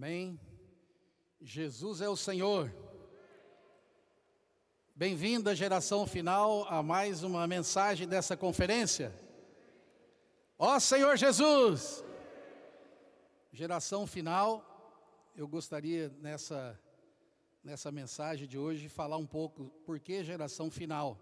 [0.00, 0.38] Amém.
[1.40, 2.72] Jesus é o Senhor.
[4.94, 9.12] Bem-vinda, geração final, a mais uma mensagem dessa conferência.
[10.56, 12.04] Ó Senhor Jesus!
[13.50, 14.62] Geração final,
[15.34, 16.80] eu gostaria nessa,
[17.64, 21.18] nessa mensagem de hoje falar um pouco por que geração final.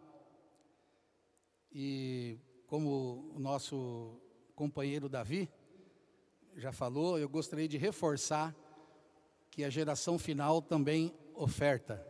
[1.72, 4.20] E como o nosso
[4.54, 5.50] companheiro Davi
[6.56, 8.54] já falou, eu gostaria de reforçar
[9.56, 12.06] que a geração final também oferta.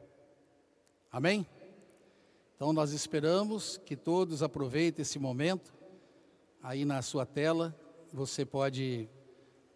[1.13, 1.47] Amém?
[2.57, 5.73] Então nós esperamos que todos aproveitem esse momento.
[6.61, 7.73] Aí na sua tela,
[8.13, 9.09] você pode,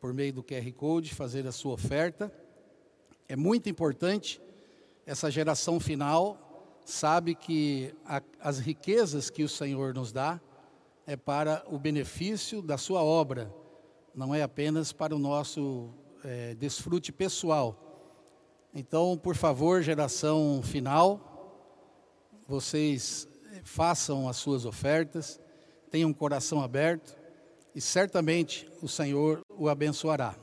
[0.00, 2.34] por meio do QR Code, fazer a sua oferta.
[3.28, 4.42] É muito importante,
[5.06, 10.40] essa geração final sabe que a, as riquezas que o Senhor nos dá
[11.06, 13.54] é para o benefício da sua obra,
[14.12, 17.90] não é apenas para o nosso é, desfrute pessoal.
[18.74, 21.30] Então, por favor, geração final,
[22.46, 25.40] vocês é, façam as suas ofertas,
[25.90, 27.16] tenham um coração aberto
[27.74, 30.34] e certamente o Senhor o abençoará.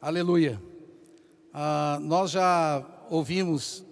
[0.00, 0.60] Aleluia.
[1.52, 3.86] Ah, nós já ouvimos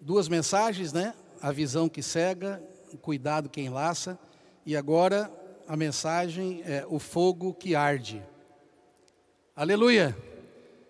[0.00, 1.14] duas mensagens, né?
[1.40, 2.62] A visão que cega,
[2.92, 4.18] o cuidado que enlaça,
[4.64, 5.30] e agora
[5.68, 8.22] a mensagem é o fogo que arde.
[9.54, 10.33] Aleluia.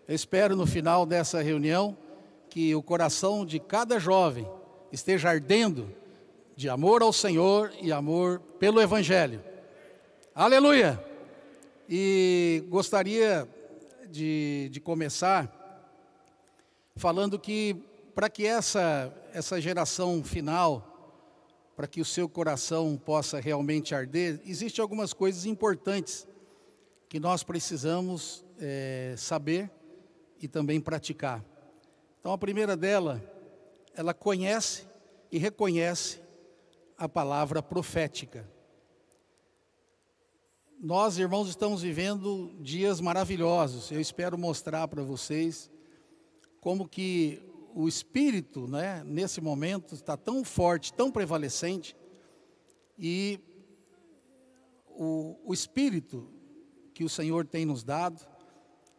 [0.06, 1.97] Eu espero no final dessa reunião
[2.50, 4.47] que o coração de cada jovem
[4.92, 5.91] esteja ardendo
[6.55, 9.42] de amor ao Senhor e amor pelo Evangelho.
[10.34, 11.02] Aleluia!
[11.88, 13.48] E gostaria
[14.10, 15.50] de, de começar
[16.97, 17.75] falando que
[18.14, 21.25] para que essa, essa geração final,
[21.75, 26.28] para que o seu coração possa realmente arder, existem algumas coisas importantes
[27.08, 29.70] que nós precisamos é, saber
[30.45, 31.42] e também praticar.
[32.20, 33.23] Então, a primeira dela,
[33.95, 34.87] ela conhece
[35.33, 36.20] e reconhece
[36.98, 38.47] a palavra profética.
[40.78, 43.91] Nós, irmãos, estamos vivendo dias maravilhosos.
[43.91, 45.71] Eu espero mostrar para vocês
[46.60, 47.41] como que
[47.75, 51.97] o espírito, né, nesse momento está tão forte, tão prevalecente
[52.99, 53.41] e
[54.88, 56.28] o, o espírito
[56.93, 58.34] que o Senhor tem nos dado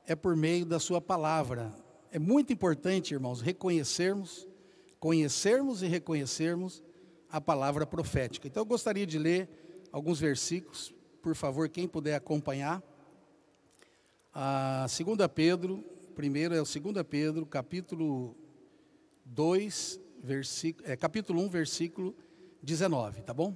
[0.08, 1.74] é por meio da sua palavra.
[2.12, 4.48] É muito importante, irmãos, reconhecermos,
[5.00, 6.84] conhecermos e reconhecermos
[7.30, 8.48] a palavra profética.
[8.48, 9.50] Então eu gostaria de ler
[9.92, 12.82] alguns versículos, por favor, quem puder acompanhar.
[14.34, 15.84] A 2 Pedro,
[16.16, 18.36] primeiro é o 2 Pedro, capítulo
[19.26, 22.16] 2, versículo, é, capítulo 1, versículo
[22.62, 23.56] 19, tá bom?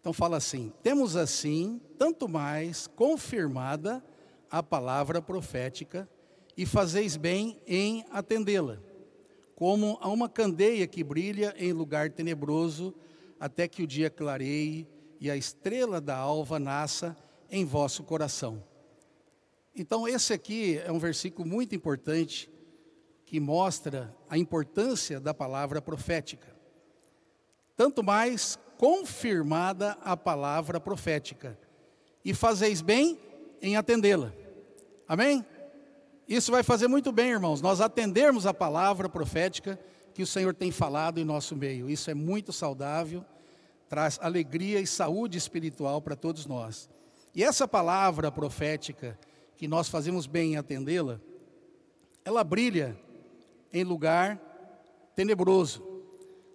[0.00, 4.02] Então fala assim: Temos assim, tanto mais confirmada
[4.50, 6.08] a palavra profética
[6.56, 8.78] e fazeis bem em atendê-la,
[9.54, 12.94] como a uma candeia que brilha em lugar tenebroso,
[13.38, 14.86] até que o dia clareie
[15.20, 17.16] e a estrela da alva nasça
[17.50, 18.62] em vosso coração.
[19.74, 22.50] Então, esse aqui é um versículo muito importante
[23.24, 26.56] que mostra a importância da palavra profética.
[27.76, 31.58] Tanto mais confirmada a palavra profética.
[32.24, 33.18] E fazeis bem
[33.60, 34.32] em atendê-la.
[35.06, 35.44] Amém?
[36.28, 39.78] Isso vai fazer muito bem, irmãos, nós atendermos a palavra profética
[40.12, 41.88] que o Senhor tem falado em nosso meio.
[41.88, 43.24] Isso é muito saudável,
[43.88, 46.90] traz alegria e saúde espiritual para todos nós.
[47.34, 49.18] E essa palavra profética,
[49.56, 51.20] que nós fazemos bem em atendê-la,
[52.24, 52.98] ela brilha
[53.72, 54.38] em lugar
[55.16, 55.82] tenebroso.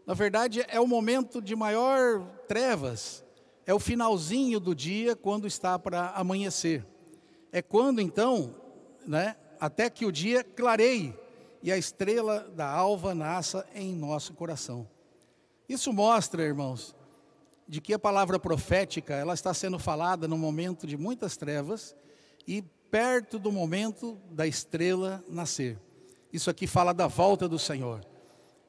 [0.05, 3.25] Na verdade, é o momento de maior trevas,
[3.65, 6.85] é o finalzinho do dia quando está para amanhecer.
[7.53, 8.55] É quando então,
[9.05, 11.13] né, até que o dia clareie
[11.61, 14.89] e a estrela da alva nasça em nosso coração.
[15.69, 16.95] Isso mostra, irmãos,
[17.67, 21.95] de que a palavra profética, ela está sendo falada no momento de muitas trevas
[22.47, 25.79] e perto do momento da estrela nascer.
[26.33, 28.03] Isso aqui fala da volta do Senhor.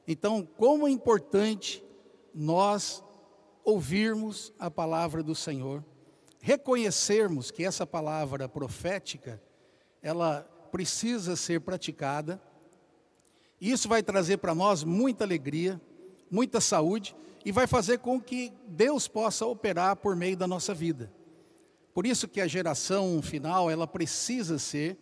[0.07, 1.83] Então, como é importante
[2.35, 3.03] nós
[3.63, 5.83] ouvirmos a palavra do Senhor
[6.45, 9.41] reconhecermos que essa palavra profética,
[9.99, 12.39] ela precisa ser praticada.
[13.59, 15.81] Isso vai trazer para nós muita alegria,
[16.29, 21.11] muita saúde e vai fazer com que Deus possa operar por meio da nossa vida.
[21.95, 24.99] Por isso que a geração final, ela precisa ser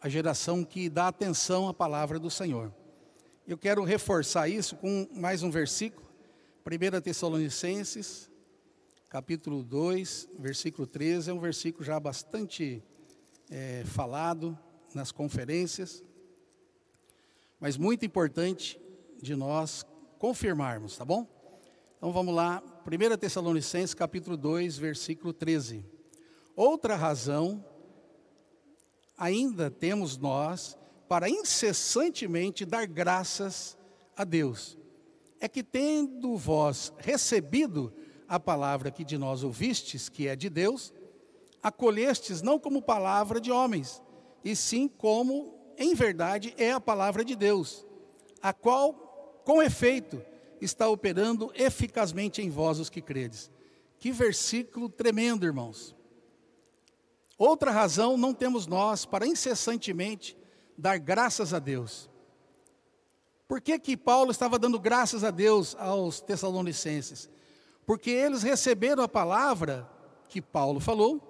[0.00, 2.72] a geração que dá atenção à palavra do Senhor.
[3.46, 6.08] Eu quero reforçar isso com mais um versículo,
[6.64, 8.31] 1 Tessalonicenses
[9.12, 12.82] capítulo 2, versículo 13, é um versículo já bastante
[13.50, 14.58] é, falado
[14.94, 16.02] nas conferências,
[17.60, 18.80] mas muito importante
[19.20, 19.84] de nós
[20.18, 21.28] confirmarmos, tá bom?
[21.98, 25.84] Então vamos lá, 1 Tessalonicenses capítulo 2, versículo 13.
[26.56, 27.62] Outra razão
[29.18, 30.74] ainda temos nós
[31.06, 33.76] para incessantemente dar graças
[34.16, 34.78] a Deus.
[35.38, 37.92] É que tendo vós recebido
[38.32, 40.90] a palavra que de nós ouvistes, que é de Deus,
[41.62, 44.02] acolhestes não como palavra de homens,
[44.42, 47.86] e sim como, em verdade, é a palavra de Deus,
[48.40, 50.24] a qual, com efeito,
[50.62, 53.50] está operando eficazmente em vós os que credes.
[53.98, 55.94] Que versículo tremendo, irmãos.
[57.36, 60.38] Outra razão não temos nós para incessantemente
[60.78, 62.08] dar graças a Deus.
[63.46, 67.28] Por que, que Paulo estava dando graças a Deus aos Tessalonicenses?
[67.86, 69.88] Porque eles receberam a palavra
[70.28, 71.20] que Paulo falou,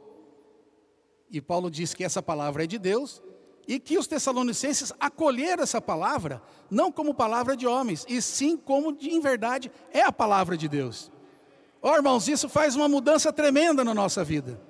[1.31, 3.23] e Paulo diz que essa palavra é de Deus,
[3.67, 8.93] e que os Tessalonicenses acolheram essa palavra, não como palavra de homens, e sim como
[8.93, 11.11] de, em verdade é a palavra de Deus.
[11.81, 14.61] Ó oh, irmãos, isso faz uma mudança tremenda na nossa vida.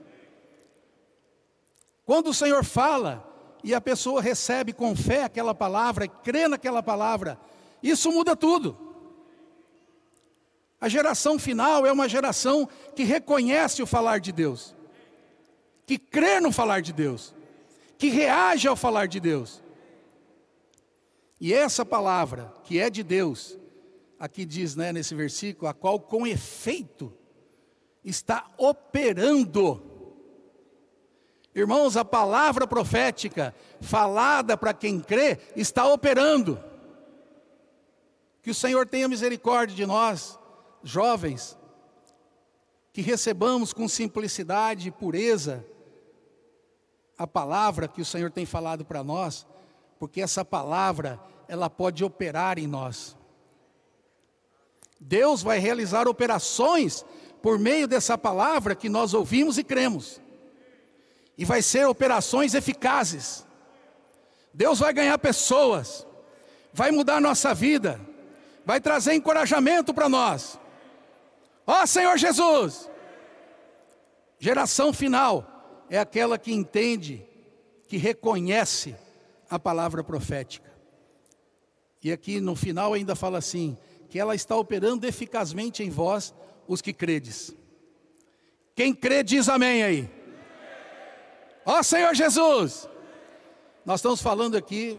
[2.04, 3.28] Quando o Senhor fala
[3.62, 7.38] e a pessoa recebe com fé aquela palavra, crê naquela palavra,
[7.82, 8.91] isso muda tudo.
[10.82, 14.74] A geração final é uma geração que reconhece o falar de Deus,
[15.86, 17.32] que crê no falar de Deus,
[17.96, 19.62] que reage ao falar de Deus.
[21.40, 23.56] E essa palavra, que é de Deus,
[24.18, 27.16] aqui diz né, nesse versículo, a qual com efeito
[28.04, 29.92] está operando
[31.54, 36.58] Irmãos, a palavra profética falada para quem crê está operando.
[38.42, 40.38] Que o Senhor tenha misericórdia de nós,
[40.82, 41.58] jovens,
[42.92, 45.64] que recebamos com simplicidade e pureza
[47.16, 49.46] a palavra que o Senhor tem falado para nós,
[49.98, 53.16] porque essa palavra, ela pode operar em nós.
[55.00, 57.04] Deus vai realizar operações
[57.40, 60.20] por meio dessa palavra que nós ouvimos e cremos
[61.36, 63.44] e vai ser operações eficazes.
[64.52, 66.06] Deus vai ganhar pessoas,
[66.72, 68.00] vai mudar nossa vida,
[68.64, 70.58] vai trazer encorajamento para nós.
[71.66, 72.90] Ó oh, Senhor Jesus!
[74.38, 77.24] Geração final é aquela que entende,
[77.86, 78.96] que reconhece
[79.48, 80.72] a palavra profética.
[82.02, 83.78] E aqui no final ainda fala assim:
[84.08, 86.34] que ela está operando eficazmente em vós,
[86.66, 87.54] os que credes.
[88.74, 90.10] Quem crê diz amém aí.
[91.64, 92.88] Ó Senhor Jesus!
[93.84, 94.98] Nós estamos falando aqui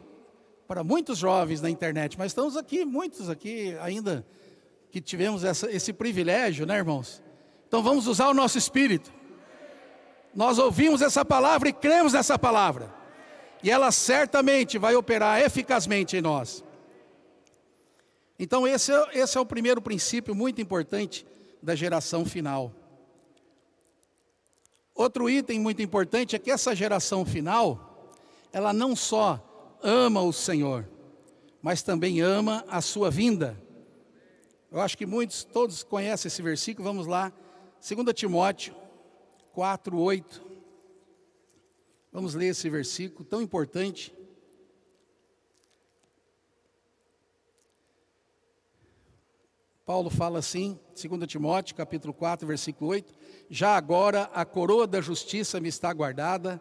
[0.68, 4.26] para muitos jovens na internet, mas estamos aqui, muitos aqui ainda
[4.94, 7.20] que tivemos essa, esse privilégio, né, irmãos?
[7.68, 9.12] Então vamos usar o nosso espírito.
[10.36, 12.94] Nós ouvimos essa palavra e cremos nessa palavra,
[13.64, 16.64] e ela certamente vai operar eficazmente em nós.
[18.38, 21.26] Então, esse é, esse é o primeiro princípio muito importante
[21.60, 22.72] da geração final.
[24.94, 28.12] Outro item muito importante é que essa geração final,
[28.52, 30.88] ela não só ama o Senhor,
[31.64, 33.63] mas também ama a sua vinda.
[34.74, 37.32] Eu acho que muitos, todos conhecem esse versículo, vamos lá,
[37.88, 38.76] 2 Timóteo
[39.52, 40.42] 4, 8.
[42.12, 44.12] Vamos ler esse versículo tão importante.
[49.86, 53.14] Paulo fala assim, 2 Timóteo, capítulo 4, versículo 8:
[53.52, 56.60] Já agora a coroa da justiça me está guardada,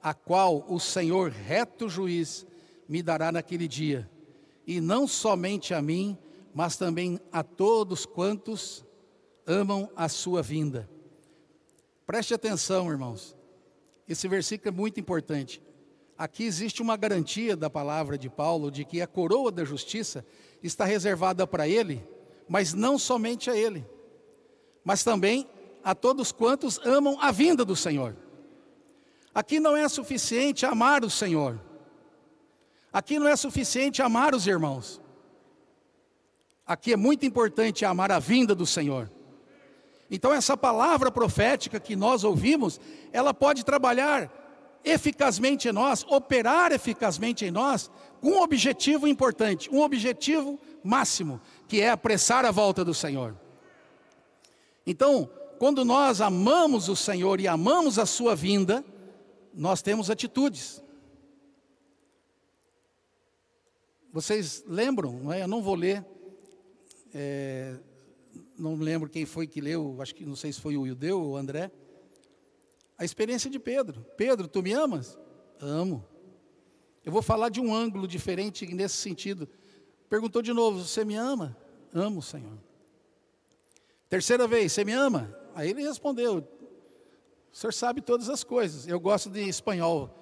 [0.00, 2.46] a qual o Senhor, reto juiz,
[2.88, 4.08] me dará naquele dia,
[4.64, 6.16] e não somente a mim,
[6.58, 8.84] mas também a todos quantos
[9.46, 10.90] amam a sua vinda.
[12.04, 13.36] Preste atenção, irmãos,
[14.08, 15.62] esse versículo é muito importante.
[16.18, 20.26] Aqui existe uma garantia da palavra de Paulo de que a coroa da justiça
[20.60, 22.04] está reservada para ele
[22.48, 23.86] mas não somente a Ele,
[24.82, 25.46] mas também
[25.84, 28.16] a todos quantos amam a vinda do Senhor.
[29.34, 31.60] Aqui não é suficiente amar o Senhor,
[32.92, 35.00] aqui não é suficiente amar os irmãos,
[36.68, 39.10] aqui é muito importante amar a vinda do Senhor.
[40.10, 42.78] Então, essa palavra profética que nós ouvimos,
[43.10, 44.30] ela pode trabalhar
[44.84, 51.80] eficazmente em nós, operar eficazmente em nós, com um objetivo importante, um objetivo máximo, que
[51.80, 53.34] é apressar a volta do Senhor.
[54.86, 58.84] Então, quando nós amamos o Senhor e amamos a sua vinda,
[59.52, 60.82] nós temos atitudes.
[64.12, 65.12] Vocês lembram?
[65.12, 65.42] Não é?
[65.42, 66.04] Eu não vou ler.
[67.14, 67.76] É,
[68.58, 70.00] não lembro quem foi que leu.
[70.00, 71.70] Acho que não sei se foi o Judeu ou o André.
[72.96, 74.04] A experiência de Pedro.
[74.16, 75.18] Pedro, tu me amas?
[75.60, 76.04] Amo.
[77.04, 79.48] Eu vou falar de um ângulo diferente nesse sentido.
[80.08, 81.56] Perguntou de novo: Você me ama?
[81.92, 82.58] Amo, Senhor.
[84.08, 85.34] Terceira vez: Você me ama?
[85.54, 88.86] Aí ele respondeu: O senhor sabe todas as coisas.
[88.86, 90.14] Eu gosto de espanhol.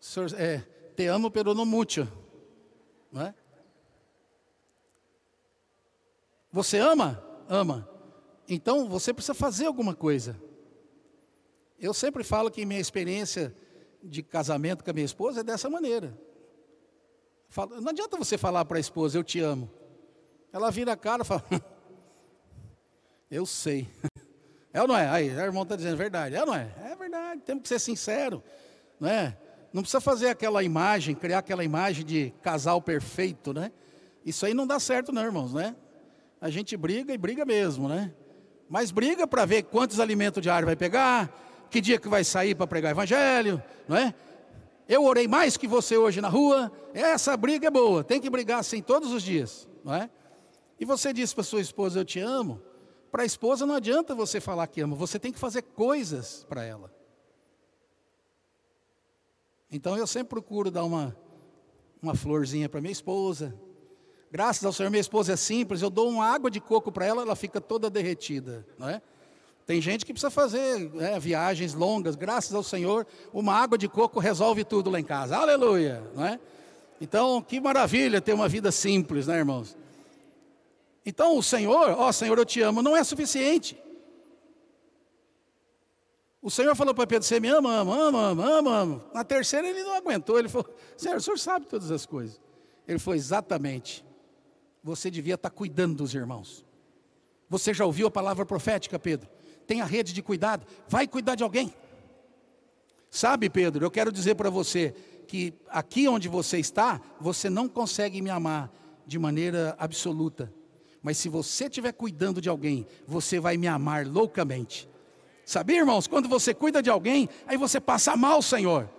[0.00, 0.58] Senhor, é,
[0.94, 2.06] te amo, pero no mucho.
[3.10, 3.34] Não é?
[6.52, 7.22] Você ama?
[7.48, 7.88] Ama.
[8.48, 10.40] Então você precisa fazer alguma coisa.
[11.78, 13.54] Eu sempre falo que minha experiência
[14.02, 16.18] de casamento com a minha esposa é dessa maneira.
[17.80, 19.70] Não adianta você falar para a esposa, eu te amo.
[20.52, 21.44] Ela vira a cara e fala,
[23.30, 23.88] eu sei.
[24.70, 25.08] É ou não é?
[25.08, 26.36] Aí, o irmão está dizendo, é verdade.
[26.36, 26.70] É ou não é?
[26.84, 28.44] É verdade, temos que ser sincero.
[29.00, 29.36] Não é?
[29.72, 33.72] Não precisa fazer aquela imagem, criar aquela imagem de casal perfeito, né?
[34.24, 35.74] Isso aí não dá certo não, irmãos, né?
[36.40, 38.14] A gente briga e briga mesmo, né?
[38.68, 41.32] Mas briga para ver quantos alimentos diários vai pegar,
[41.70, 44.14] que dia que vai sair para pregar evangelho, não é?
[44.88, 46.72] Eu orei mais que você hoje na rua.
[46.94, 50.10] Essa briga é boa, tem que brigar assim todos os dias, não é?
[50.78, 52.62] E você disse para sua esposa, eu te amo.
[53.10, 56.62] Para a esposa não adianta você falar que ama, você tem que fazer coisas para
[56.62, 56.92] ela.
[59.70, 61.16] Então eu sempre procuro dar uma,
[62.02, 63.54] uma florzinha para minha esposa.
[64.30, 67.22] Graças ao Senhor, minha esposa é simples, eu dou uma água de coco para ela,
[67.22, 69.00] ela fica toda derretida, não é?
[69.64, 74.18] Tem gente que precisa fazer né, viagens longas, graças ao Senhor, uma água de coco
[74.18, 75.36] resolve tudo lá em casa.
[75.36, 76.40] Aleluia, não é?
[77.00, 79.76] Então, que maravilha ter uma vida simples, né, irmãos?
[81.04, 83.80] Então, o Senhor, ó Senhor, eu te amo, não é suficiente.
[86.40, 89.04] O Senhor falou para Pedro: Você me ama, ama, ama, ama, ama, ama.
[89.12, 90.38] Na terceira ele não aguentou.
[90.38, 92.40] Ele falou: Senhor, o senhor sabe todas as coisas.
[92.86, 94.07] Ele falou: Exatamente.
[94.82, 96.64] Você devia estar cuidando dos irmãos.
[97.48, 99.28] Você já ouviu a palavra profética, Pedro?
[99.66, 100.66] Tem a rede de cuidado.
[100.88, 101.72] Vai cuidar de alguém.
[103.10, 104.94] Sabe, Pedro, eu quero dizer para você
[105.26, 108.70] que aqui onde você está, você não consegue me amar
[109.06, 110.52] de maneira absoluta.
[111.02, 114.88] Mas se você estiver cuidando de alguém, você vai me amar loucamente.
[115.44, 116.06] Sabia, irmãos?
[116.06, 118.90] Quando você cuida de alguém, aí você passa mal, Senhor.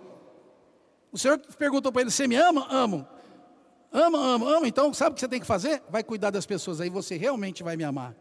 [1.12, 2.66] O Senhor perguntou para ele: Você me ama?
[2.70, 3.06] Amo.
[3.92, 4.68] Ama, ama, ama.
[4.68, 5.82] Então, sabe o que você tem que fazer?
[5.88, 8.16] Vai cuidar das pessoas, aí você realmente vai me amar.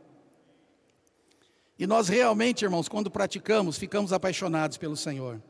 [1.78, 5.42] E nós realmente, irmãos, quando praticamos, ficamos apaixonados pelo Senhor.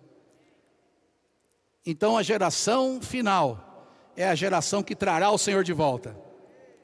[1.85, 6.15] Então, a geração final é a geração que trará o Senhor de volta.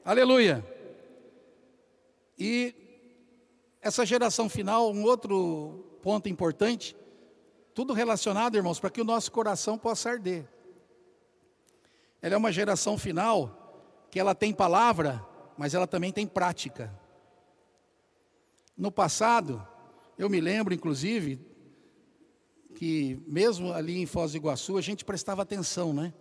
[0.04, 0.64] Aleluia.
[2.38, 2.74] E
[3.80, 6.96] essa geração final, um outro ponto importante,
[7.74, 10.48] tudo relacionado, irmãos, para que o nosso coração possa arder.
[12.20, 15.24] Ela é uma geração final que ela tem palavra,
[15.56, 16.92] mas ela também tem prática.
[18.76, 19.66] No passado,
[20.18, 21.40] eu me lembro, inclusive,
[22.74, 26.12] que mesmo ali em Foz do Iguaçu, a gente prestava atenção, né?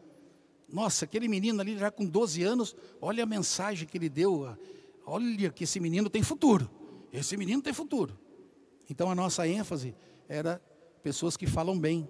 [0.68, 4.58] Nossa, aquele menino ali já com 12 anos, olha a mensagem que ele deu,
[5.06, 6.70] olha que esse menino tem futuro.
[7.12, 8.18] Esse menino tem futuro.
[8.90, 9.96] Então a nossa ênfase
[10.28, 10.62] era
[11.04, 12.10] pessoas que falam bem.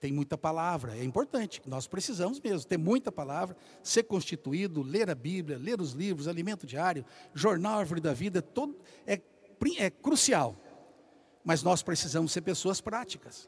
[0.00, 5.14] Tem muita palavra, é importante, nós precisamos mesmo ter muita palavra, ser constituído, ler a
[5.14, 7.04] Bíblia, ler os livros, alimento diário,
[7.34, 9.20] jornal Árvore da Vida, todo, é,
[9.76, 10.56] é crucial.
[11.44, 13.46] Mas nós precisamos ser pessoas práticas.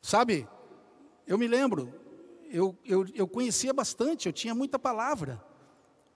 [0.00, 0.48] Sabe,
[1.26, 1.92] eu me lembro,
[2.50, 5.44] eu, eu, eu conhecia bastante, eu tinha muita palavra.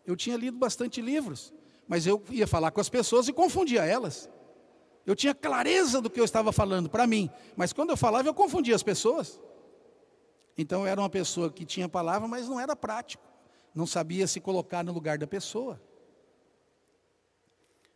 [0.06, 1.52] Eu tinha lido bastante livros,
[1.86, 4.30] mas eu ia falar com as pessoas e confundia elas.
[5.08, 8.34] Eu tinha clareza do que eu estava falando para mim, mas quando eu falava eu
[8.34, 9.40] confundia as pessoas.
[10.54, 13.24] Então eu era uma pessoa que tinha palavra, mas não era prático.
[13.74, 15.80] Não sabia se colocar no lugar da pessoa.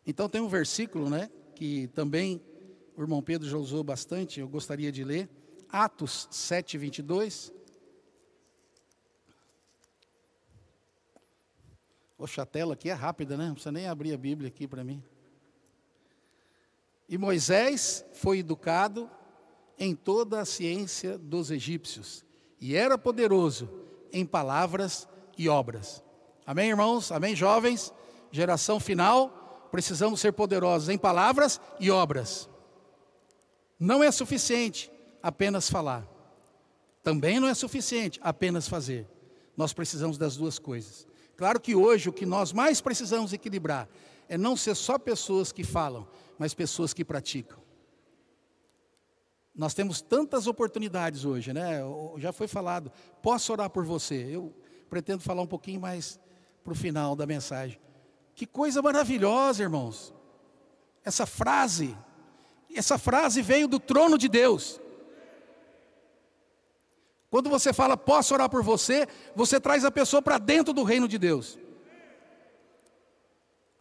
[0.07, 2.43] Então tem um versículo, né, que também
[2.97, 5.29] o irmão Pedro já usou bastante, eu gostaria de ler.
[5.69, 7.53] Atos 7, 22.
[12.17, 13.49] Poxa, a tela aqui é rápida, né?
[13.49, 15.05] Não precisa nem abrir a Bíblia aqui para mim.
[17.09, 19.11] E Moisés foi educado
[19.79, 22.25] em toda a ciência dos egípcios
[22.61, 23.69] e era poderoso
[24.13, 26.03] em palavras e obras.
[26.47, 27.11] Amém, irmãos?
[27.11, 27.93] Amém, jovens?
[28.31, 32.49] Geração final, precisamos ser poderosos em palavras e obras.
[33.79, 34.91] Não é suficiente
[35.23, 36.07] apenas falar.
[37.03, 39.09] Também não é suficiente apenas fazer.
[39.57, 41.07] Nós precisamos das duas coisas.
[41.37, 43.89] Claro que hoje o que nós mais precisamos equilibrar
[44.29, 46.07] é não ser só pessoas que falam,
[46.43, 47.57] mas pessoas que praticam.
[49.55, 51.79] Nós temos tantas oportunidades hoje, né?
[52.17, 52.91] Já foi falado,
[53.23, 54.17] posso orar por você.
[54.29, 54.53] Eu
[54.91, 56.19] pretendo falar um pouquinho mais
[56.65, 57.79] para o final da mensagem.
[58.35, 60.13] Que coisa maravilhosa, irmãos.
[61.05, 61.97] Essa frase,
[62.75, 64.81] essa frase veio do trono de Deus.
[67.31, 71.07] Quando você fala, posso orar por você, você traz a pessoa para dentro do reino
[71.07, 71.57] de Deus.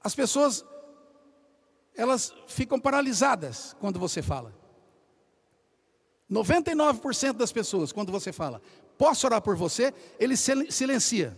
[0.04, 0.64] As pessoas,
[1.96, 4.54] elas ficam paralisadas quando você fala.
[6.30, 8.62] 99% das pessoas, quando você fala,
[8.98, 11.38] posso orar por você, ele silencia.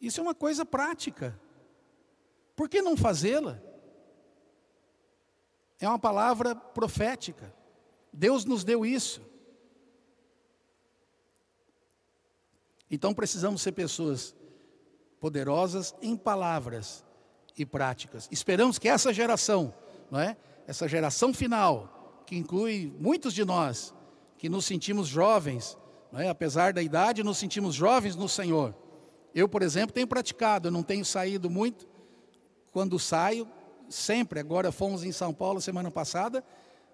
[0.00, 1.38] Isso é uma coisa prática.
[2.56, 3.60] Por que não fazê-la?
[5.78, 7.54] É uma palavra profética.
[8.12, 9.20] Deus nos deu isso.
[12.90, 14.34] Então precisamos ser pessoas
[15.20, 17.04] poderosas em palavras
[17.56, 18.28] e práticas.
[18.30, 19.74] Esperamos que essa geração,
[20.10, 20.36] não é?
[20.66, 23.94] Essa geração final, que inclui muitos de nós
[24.38, 25.78] que nos sentimos jovens,
[26.14, 26.28] é?
[26.28, 28.74] apesar da idade, nos sentimos jovens no Senhor.
[29.34, 31.86] Eu, por exemplo, tenho praticado, eu não tenho saído muito.
[32.72, 33.48] Quando saio,
[33.88, 36.44] sempre, agora fomos em São Paulo semana passada,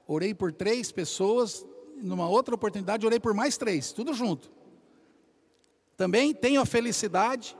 [0.06, 1.64] orei por três pessoas,
[1.96, 4.50] numa outra oportunidade orei por mais três, tudo junto.
[5.96, 7.56] Também tenho a felicidade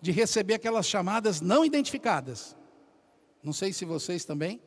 [0.00, 2.56] de receber aquelas chamadas não identificadas.
[3.42, 4.60] Não sei se vocês também,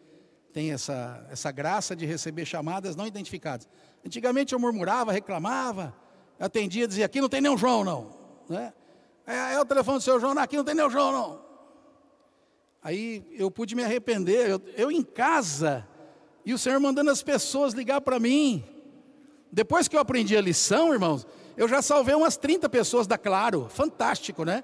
[0.51, 3.67] tem essa, essa graça de receber chamadas não identificadas.
[4.05, 5.95] Antigamente eu murmurava, reclamava,
[6.39, 8.13] atendia, dizia, aqui não tem nenhum João, não.
[8.49, 8.73] Né?
[9.25, 11.41] É, é o telefone do seu João, aqui não tem nenhum João, não.
[12.83, 15.87] Aí eu pude me arrepender, eu, eu em casa,
[16.43, 18.63] e o Senhor mandando as pessoas ligar para mim.
[19.51, 23.67] Depois que eu aprendi a lição, irmãos, eu já salvei umas 30 pessoas da Claro,
[23.69, 24.63] fantástico, né?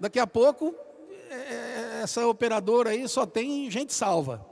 [0.00, 0.74] Daqui a pouco,
[1.28, 4.46] é, é, essa operadora aí só tem gente salva.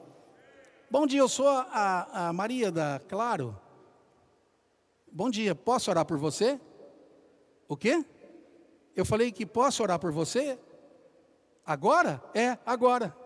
[0.90, 3.56] Bom dia, eu sou a, a Maria da Claro.
[5.10, 6.60] Bom dia, posso orar por você?
[7.68, 8.04] O quê?
[8.94, 10.58] Eu falei que posso orar por você?
[11.64, 12.22] Agora?
[12.34, 13.16] É, agora.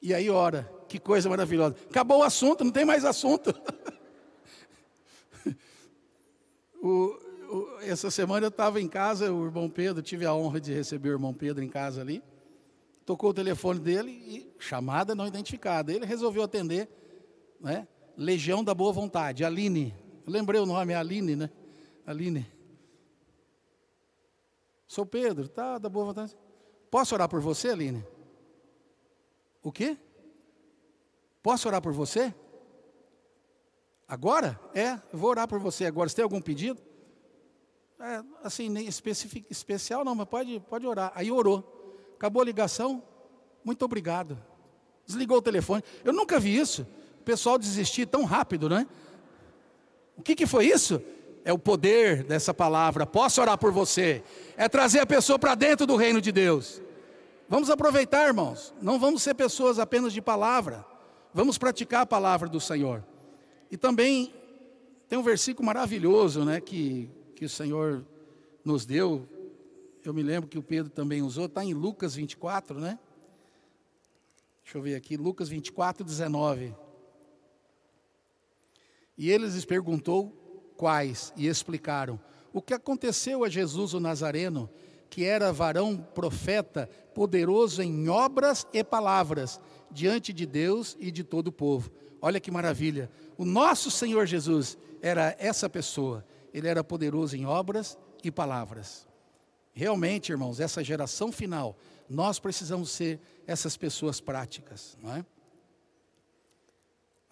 [0.00, 1.76] E aí ora, que coisa maravilhosa.
[1.88, 3.54] Acabou o assunto, não tem mais assunto.
[6.82, 7.18] o, o,
[7.82, 11.12] essa semana eu estava em casa, o irmão Pedro, tive a honra de receber o
[11.12, 12.22] irmão Pedro em casa ali
[13.04, 15.92] tocou o telefone dele e chamada não identificada.
[15.92, 16.88] Ele resolveu atender,
[17.60, 17.86] né?
[18.16, 19.94] Legião da Boa Vontade, Aline.
[20.26, 21.50] Eu lembrei o nome, Aline, né?
[22.06, 22.50] Aline.
[24.86, 26.36] Sou Pedro, tá, da Boa Vontade.
[26.90, 28.04] Posso orar por você, Aline?
[29.62, 29.96] O quê?
[31.42, 32.34] Posso orar por você?
[34.06, 34.60] Agora?
[34.74, 36.08] É, vou orar por você agora.
[36.08, 36.80] Você tem algum pedido?
[38.02, 38.88] É, assim, nem
[39.48, 41.12] especial não, mas pode, pode orar.
[41.14, 42.12] Aí orou.
[42.16, 43.00] Acabou a ligação,
[43.64, 44.36] muito obrigado.
[45.06, 45.84] Desligou o telefone.
[46.04, 46.84] Eu nunca vi isso.
[47.20, 48.88] O pessoal desistir tão rápido, né?
[50.16, 51.00] O que, que foi isso?
[51.44, 53.06] É o poder dessa palavra.
[53.06, 54.24] Posso orar por você.
[54.56, 56.82] É trazer a pessoa para dentro do reino de Deus.
[57.48, 58.74] Vamos aproveitar, irmãos.
[58.82, 60.84] Não vamos ser pessoas apenas de palavra.
[61.32, 63.04] Vamos praticar a palavra do Senhor.
[63.70, 64.34] E também
[65.08, 67.08] tem um versículo maravilhoso, né, que,
[67.42, 68.06] que o Senhor
[68.64, 69.28] nos deu,
[70.04, 72.96] eu me lembro que o Pedro também usou, está em Lucas 24, né?
[74.62, 76.72] Deixa eu ver aqui, Lucas 24, 19.
[79.18, 80.30] E eles lhes perguntou
[80.76, 82.20] quais, e explicaram
[82.52, 84.70] o que aconteceu a Jesus o Nazareno,
[85.10, 91.48] que era varão profeta, poderoso em obras e palavras, diante de Deus e de todo
[91.48, 91.90] o povo.
[92.20, 93.10] Olha que maravilha.
[93.36, 96.24] O nosso Senhor Jesus era essa pessoa.
[96.52, 99.06] Ele era poderoso em obras e palavras.
[99.72, 101.76] Realmente, irmãos, essa geração final,
[102.08, 105.24] nós precisamos ser essas pessoas práticas, não é?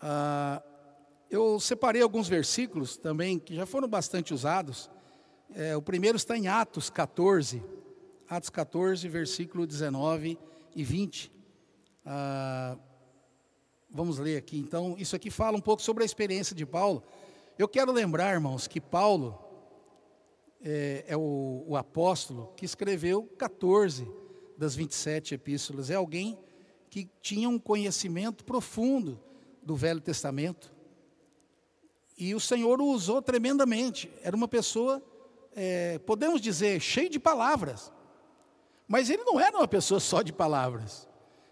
[0.00, 0.62] Ah,
[1.30, 4.90] eu separei alguns versículos também que já foram bastante usados.
[5.54, 7.62] É, o primeiro está em Atos 14,
[8.28, 10.38] Atos 14, versículo 19
[10.74, 11.30] e 20.
[12.06, 12.78] Ah,
[13.90, 14.96] vamos ler aqui então.
[14.98, 17.02] Isso aqui fala um pouco sobre a experiência de Paulo.
[17.61, 19.38] Eu quero lembrar, irmãos, que Paulo,
[20.64, 24.11] é, é o, o, apóstolo que escreveu 14
[24.57, 25.90] das 27 epístolas.
[25.90, 26.38] É alguém
[26.88, 29.20] que tinha um conhecimento profundo
[29.62, 30.73] do Velho Testamento.
[32.16, 34.11] E o Senhor o usou tremendamente.
[34.23, 35.03] Era uma pessoa,
[35.55, 37.92] é, podemos dizer, cheio de palavras.
[38.88, 41.07] Mas ele não era uma pessoa só de palavras.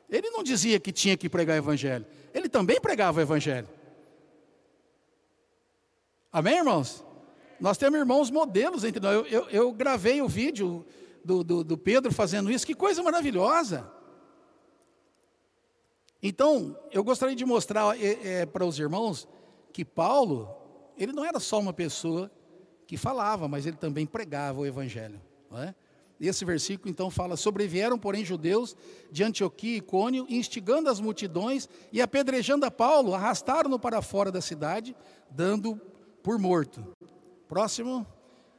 [0.08, 2.06] Ele não dizia que tinha que pregar o Evangelho.
[2.32, 3.68] Ele também pregava o Evangelho.
[6.32, 7.04] Amém, irmãos?
[7.58, 9.14] Nós temos irmãos modelos entre nós.
[9.14, 10.84] Eu, eu, eu gravei o vídeo
[11.24, 13.90] do, do, do, Pedro fazendo isso, que coisa maravilhosa.
[16.22, 19.26] Então, eu gostaria de mostrar é, é, para os irmãos
[19.72, 20.54] que Paulo,
[20.96, 22.30] ele não era só uma pessoa
[22.86, 25.20] que falava, mas ele também pregava o Evangelho.
[25.52, 25.74] É?
[26.20, 28.76] Esse versículo então fala: Sobrevieram, porém, judeus
[29.10, 34.40] de Antioquia e Cônio, instigando as multidões e apedrejando a Paulo, arrastaram-no para fora da
[34.40, 34.94] cidade,
[35.30, 35.80] dando
[36.22, 36.96] por morto.
[37.48, 38.06] Próximo.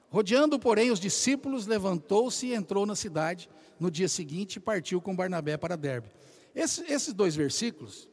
[0.10, 3.50] Rodeando, porém, os discípulos, levantou-se e entrou na cidade.
[3.80, 6.10] No dia seguinte, partiu com Barnabé para Derbe.
[6.56, 8.10] Esse, esses dois versículos,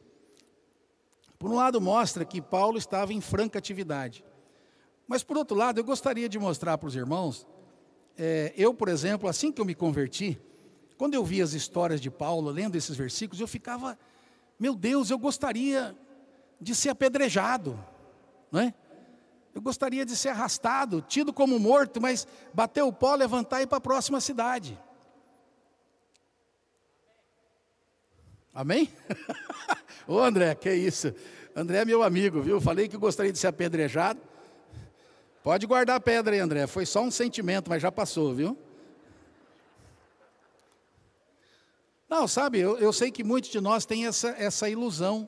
[1.39, 4.23] por um lado, mostra que Paulo estava em franca atividade.
[5.07, 7.47] Mas, por outro lado, eu gostaria de mostrar para os irmãos,
[8.17, 10.39] é, eu, por exemplo, assim que eu me converti,
[10.97, 13.97] quando eu vi as histórias de Paulo, lendo esses versículos, eu ficava,
[14.59, 15.95] meu Deus, eu gostaria
[16.59, 17.79] de ser apedrejado,
[18.51, 18.73] não é?
[19.57, 23.65] Eu gostaria de ser arrastado, tido como morto, mas bater o pó, levantar e ir
[23.65, 24.79] para a próxima cidade.
[28.53, 28.93] Amém?
[30.07, 31.11] Ô André, que isso?
[31.55, 32.61] André é meu amigo, viu?
[32.61, 34.21] Falei que gostaria de ser apedrejado.
[35.41, 36.67] Pode guardar a pedra aí, André.
[36.67, 38.55] Foi só um sentimento, mas já passou, viu?
[42.07, 45.27] Não, sabe, eu, eu sei que muitos de nós têm essa, essa ilusão.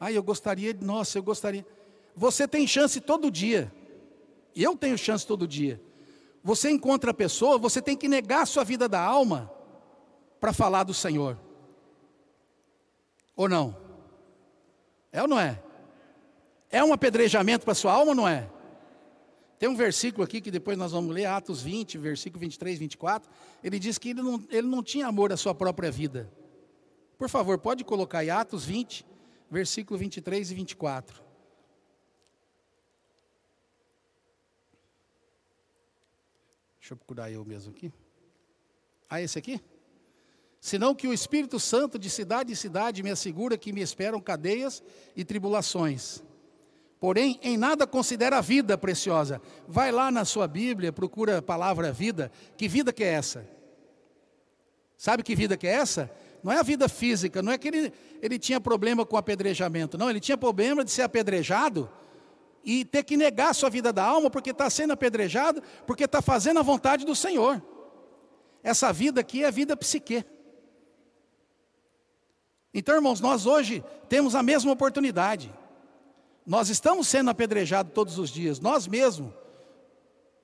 [0.00, 1.75] Ah, eu gostaria, nossa, eu gostaria.
[2.16, 3.70] Você tem chance todo dia.
[4.54, 5.80] E eu tenho chance todo dia.
[6.42, 9.52] Você encontra a pessoa, você tem que negar a sua vida da alma
[10.40, 11.38] para falar do Senhor.
[13.36, 13.76] Ou não?
[15.12, 15.62] É ou não é?
[16.70, 18.48] É um apedrejamento para a sua alma ou não é?
[19.58, 23.30] Tem um versículo aqui que depois nós vamos ler, Atos 20, versículo 23, 24.
[23.62, 26.30] Ele diz que ele não, ele não tinha amor à sua própria vida.
[27.18, 29.06] Por favor, pode colocar aí Atos 20,
[29.50, 31.25] versículo 23 e 24.
[36.86, 37.92] Deixa eu procurar eu mesmo aqui.
[39.10, 39.60] Ah, esse aqui?
[40.60, 44.84] Senão que o Espírito Santo de cidade em cidade me assegura que me esperam cadeias
[45.16, 46.22] e tribulações.
[47.00, 49.42] Porém, em nada considera a vida preciosa.
[49.66, 52.30] Vai lá na sua Bíblia, procura a palavra vida.
[52.56, 53.44] Que vida que é essa?
[54.96, 56.08] Sabe que vida que é essa?
[56.40, 60.08] Não é a vida física, não é que ele, ele tinha problema com apedrejamento, não,
[60.08, 61.90] ele tinha problema de ser apedrejado
[62.66, 66.20] e ter que negar a sua vida da alma, porque está sendo apedrejado, porque está
[66.20, 67.62] fazendo a vontade do Senhor.
[68.60, 70.24] Essa vida aqui é vida psique.
[72.74, 75.54] Então, irmãos, nós hoje temos a mesma oportunidade.
[76.44, 79.32] Nós estamos sendo apedrejados todos os dias, nós mesmos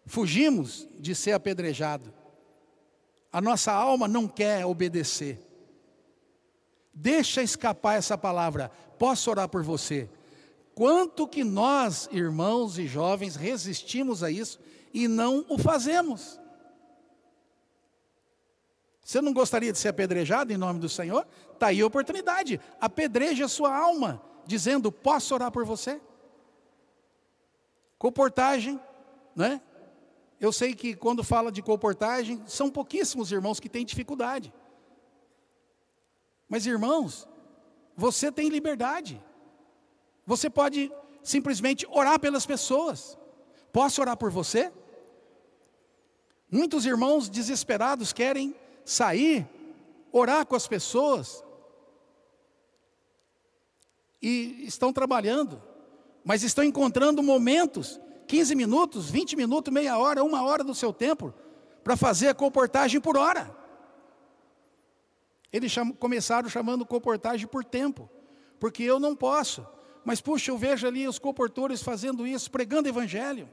[0.06, 2.14] fugimos de ser apedrejado.
[3.32, 5.40] A nossa alma não quer obedecer.
[6.94, 8.70] Deixa escapar essa palavra.
[8.98, 10.08] Posso orar por você?
[10.74, 14.58] Quanto que nós, irmãos e jovens, resistimos a isso
[14.92, 16.40] e não o fazemos?
[19.04, 21.26] Você não gostaria de ser apedrejado em nome do Senhor?
[21.52, 22.60] Está aí a oportunidade.
[22.80, 26.00] Apedreje a sua alma, dizendo: Posso orar por você?
[27.98, 28.80] Comportagem,
[29.36, 29.60] né?
[30.40, 34.52] Eu sei que quando fala de comportagem, são pouquíssimos irmãos que têm dificuldade.
[36.48, 37.28] Mas irmãos,
[37.96, 39.22] você tem liberdade.
[40.26, 40.90] Você pode
[41.22, 43.18] simplesmente orar pelas pessoas.
[43.72, 44.72] Posso orar por você?
[46.50, 48.54] Muitos irmãos desesperados querem
[48.84, 49.48] sair,
[50.12, 51.42] orar com as pessoas.
[54.20, 55.60] E estão trabalhando,
[56.24, 61.34] mas estão encontrando momentos, 15 minutos, 20 minutos, meia hora, uma hora do seu tempo,
[61.82, 63.56] para fazer a comportagem por hora.
[65.52, 68.08] Eles cham, começaram chamando comportagem por tempo,
[68.60, 69.66] porque eu não posso.
[70.04, 73.48] Mas puxa, eu vejo ali os comportores fazendo isso, pregando evangelho.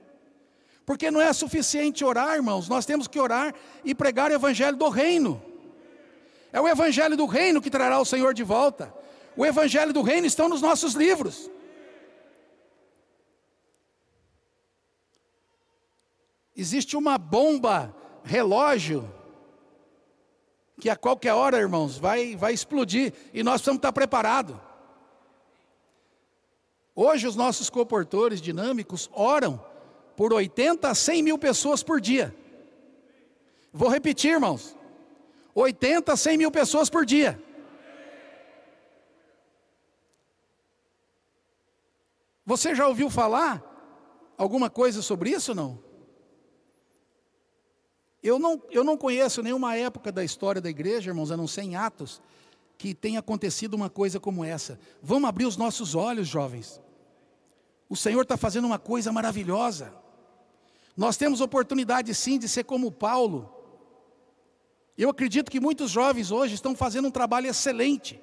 [0.86, 3.54] Porque não é suficiente orar, irmãos, nós temos que orar
[3.86, 5.42] e pregar o evangelho do reino.
[6.52, 8.92] É o evangelho do reino que trará o Senhor de volta.
[9.38, 11.50] O evangelho do reino está nos nossos livros.
[16.56, 19.10] Existe uma bomba relógio
[20.82, 24.69] que a qualquer hora, irmãos, vai, vai explodir e nós precisamos estar preparados.
[27.02, 29.64] Hoje, os nossos comportores dinâmicos oram
[30.18, 32.36] por 80 a 100 mil pessoas por dia.
[33.72, 34.76] Vou repetir, irmãos:
[35.56, 37.42] 80 a 100 mil pessoas por dia.
[42.46, 43.64] Você já ouviu falar
[44.38, 45.80] alguma coisa sobre isso não?
[48.22, 51.62] Eu não, eu não conheço nenhuma época da história da igreja, irmãos, a não ser
[51.62, 52.22] em Atos,
[52.78, 54.78] que tenha acontecido uma coisa como essa.
[55.02, 56.82] Vamos abrir os nossos olhos, jovens.
[57.90, 59.92] O Senhor está fazendo uma coisa maravilhosa.
[60.96, 63.52] Nós temos oportunidade sim de ser como Paulo.
[64.96, 68.22] Eu acredito que muitos jovens hoje estão fazendo um trabalho excelente,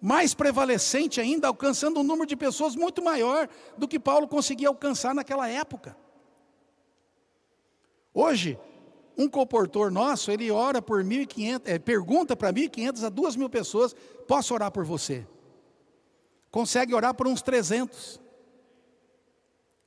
[0.00, 5.14] mais prevalecente ainda, alcançando um número de pessoas muito maior do que Paulo conseguia alcançar
[5.14, 5.96] naquela época.
[8.12, 8.58] Hoje,
[9.16, 14.52] um comportor nosso, ele ora por 1.500, é, pergunta para 1.500 a 2.000 pessoas, posso
[14.52, 15.26] orar por você?
[16.50, 18.27] Consegue orar por uns 300.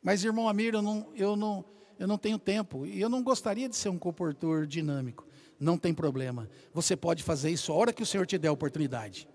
[0.01, 1.63] Mas, irmão Amir, eu não, eu, não,
[1.99, 5.27] eu não tenho tempo e eu não gostaria de ser um comportor dinâmico.
[5.59, 6.49] Não tem problema.
[6.73, 9.27] Você pode fazer isso a hora que o Senhor te der a oportunidade.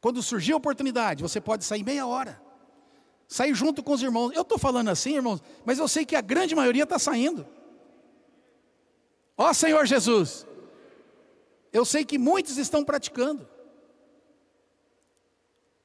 [0.00, 2.40] Quando surgir a oportunidade, você pode sair meia hora.
[3.26, 4.32] Sair junto com os irmãos.
[4.34, 7.46] Eu estou falando assim, irmãos, mas eu sei que a grande maioria está saindo.
[9.36, 10.46] Ó Senhor Jesus,
[11.72, 13.48] eu sei que muitos estão praticando.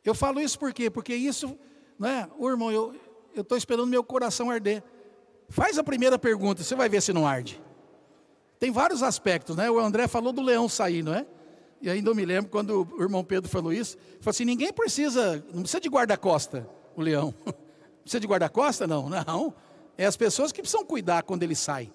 [0.03, 0.89] Eu falo isso por quê?
[0.89, 1.57] Porque isso,
[1.97, 2.27] não é?
[2.37, 2.95] O irmão, eu
[3.35, 4.83] estou esperando meu coração arder.
[5.49, 7.61] Faz a primeira pergunta, você vai ver se não arde.
[8.59, 9.69] Tem vários aspectos, né?
[9.69, 11.25] O André falou do leão sair, não é?
[11.81, 15.43] E ainda eu me lembro quando o irmão Pedro falou isso, falou assim: ninguém precisa,
[15.53, 17.33] não precisa de guarda-costa, o leão.
[18.01, 18.85] Precisa de guarda-costa?
[18.85, 19.51] Não, não.
[19.97, 21.91] É as pessoas que precisam cuidar quando ele sai.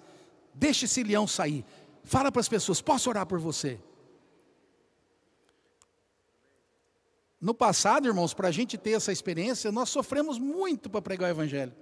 [0.53, 1.65] Deixe esse leão sair.
[2.03, 3.79] Fala para as pessoas: posso orar por você?
[7.41, 11.33] No passado, irmãos, para a gente ter essa experiência, nós sofremos muito para pregar o
[11.33, 11.75] Evangelho.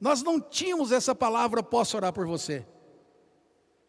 [0.00, 2.66] Nós não tínhamos essa palavra, posso orar por você.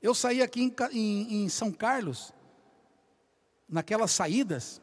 [0.01, 2.33] Eu saí aqui em, em, em São Carlos,
[3.67, 4.81] naquelas saídas,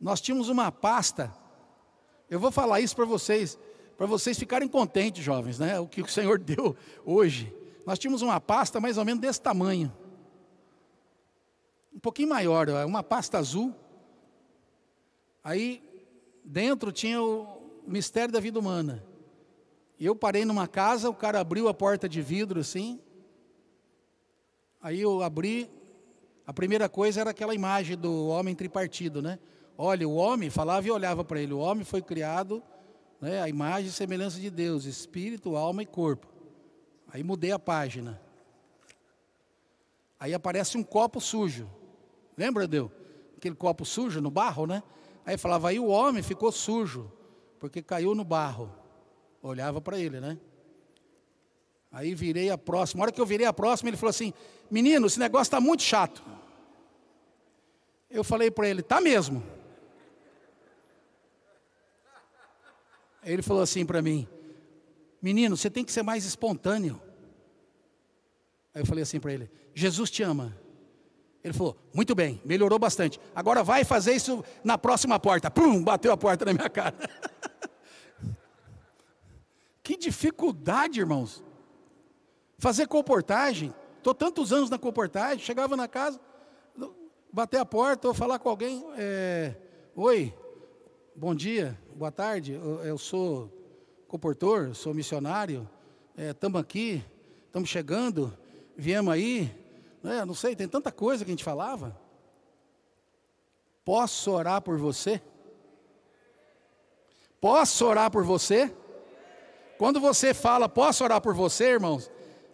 [0.00, 1.34] nós tínhamos uma pasta.
[2.30, 3.58] Eu vou falar isso para vocês,
[3.98, 5.78] para vocês ficarem contentes, jovens, né?
[5.78, 7.54] O que o Senhor deu hoje.
[7.84, 9.92] Nós tínhamos uma pasta mais ou menos desse tamanho,
[11.92, 13.74] um pouquinho maior, uma pasta azul.
[15.44, 15.82] Aí
[16.42, 19.04] dentro tinha o mistério da vida humana.
[20.00, 22.98] Eu parei numa casa, o cara abriu a porta de vidro assim.
[24.80, 25.70] Aí eu abri,
[26.46, 29.38] a primeira coisa era aquela imagem do homem tripartido, né?
[29.76, 31.52] Olha, o homem falava e olhava para ele.
[31.52, 32.62] O homem foi criado,
[33.20, 36.26] né, a imagem e semelhança de Deus, espírito, alma e corpo.
[37.08, 38.20] Aí mudei a página.
[40.18, 41.68] Aí aparece um copo sujo.
[42.36, 42.90] Lembra, Deus?
[43.36, 44.82] Aquele copo sujo no barro, né?
[45.26, 47.10] Aí falava, aí o homem ficou sujo,
[47.58, 48.70] porque caiu no barro.
[49.42, 50.38] Olhava para ele, né?
[51.90, 53.02] Aí virei a próxima.
[53.02, 54.34] A hora que eu virei a próxima, ele falou assim:
[54.70, 56.24] Menino, esse negócio está muito chato.
[58.10, 59.42] Eu falei para ele: Tá mesmo.
[63.22, 64.26] Ele falou assim para mim:
[65.22, 67.00] Menino, você tem que ser mais espontâneo.
[68.74, 70.63] Aí eu falei assim para ele: Jesus te ama.
[71.44, 73.20] Ele falou: Muito bem, melhorou bastante.
[73.34, 75.50] Agora vai fazer isso na próxima porta.
[75.50, 76.96] Pum, bateu a porta na minha cara.
[79.84, 81.44] que dificuldade, irmãos.
[82.58, 83.74] Fazer comportagem.
[83.98, 85.44] Estou tantos anos na comportagem.
[85.44, 86.18] Chegava na casa,
[87.30, 89.54] bater a porta ou falar com alguém: é,
[89.94, 90.32] Oi,
[91.14, 92.54] bom dia, boa tarde.
[92.54, 93.52] Eu, eu sou
[94.08, 95.68] comportor, sou missionário.
[96.16, 97.04] Estamos é, aqui,
[97.46, 98.32] estamos chegando,
[98.76, 99.63] viemos aí
[100.10, 101.98] é, não sei, tem tanta coisa que a gente falava.
[103.84, 105.22] Posso orar por você?
[107.40, 108.74] Posso orar por você?
[109.76, 112.10] Quando você fala, posso orar por você, irmãos?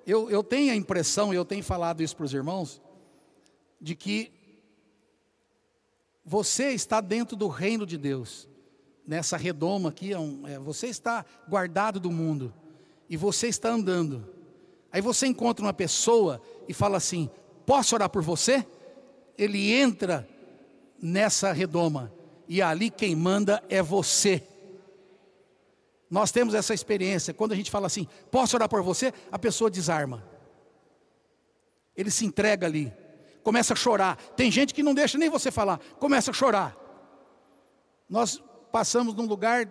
[0.07, 2.83] Eu, eu tenho a impressão, eu tenho falado isso para os irmãos,
[3.81, 4.33] de que
[6.25, 8.49] você está dentro do reino de Deus.
[9.07, 12.53] Nessa redoma aqui, é um, é, você está guardado do mundo.
[13.09, 14.29] E você está andando.
[14.93, 17.31] Aí você encontra uma pessoa e fala assim:
[17.71, 18.67] Posso orar por você?
[19.39, 20.29] Ele entra
[21.01, 22.13] nessa redoma
[22.49, 24.43] e ali quem manda é você.
[26.11, 27.33] Nós temos essa experiência.
[27.33, 29.15] Quando a gente fala assim, posso orar por você?
[29.31, 30.27] A pessoa desarma.
[31.97, 32.93] Ele se entrega ali,
[33.45, 34.17] começa a chorar.
[34.35, 36.77] Tem gente que não deixa nem você falar, começa a chorar.
[38.09, 39.67] Nós passamos num lugar,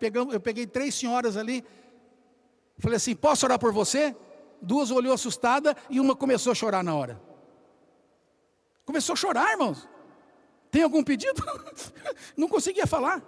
[0.00, 1.62] pegamos, eu peguei três senhoras ali,
[2.78, 4.16] falei assim: posso orar por você?
[4.62, 7.31] Duas olhou assustada e uma começou a chorar na hora.
[8.84, 9.88] Começou a chorar, irmãos.
[10.70, 11.42] Tem algum pedido?
[12.36, 13.22] Não conseguia falar.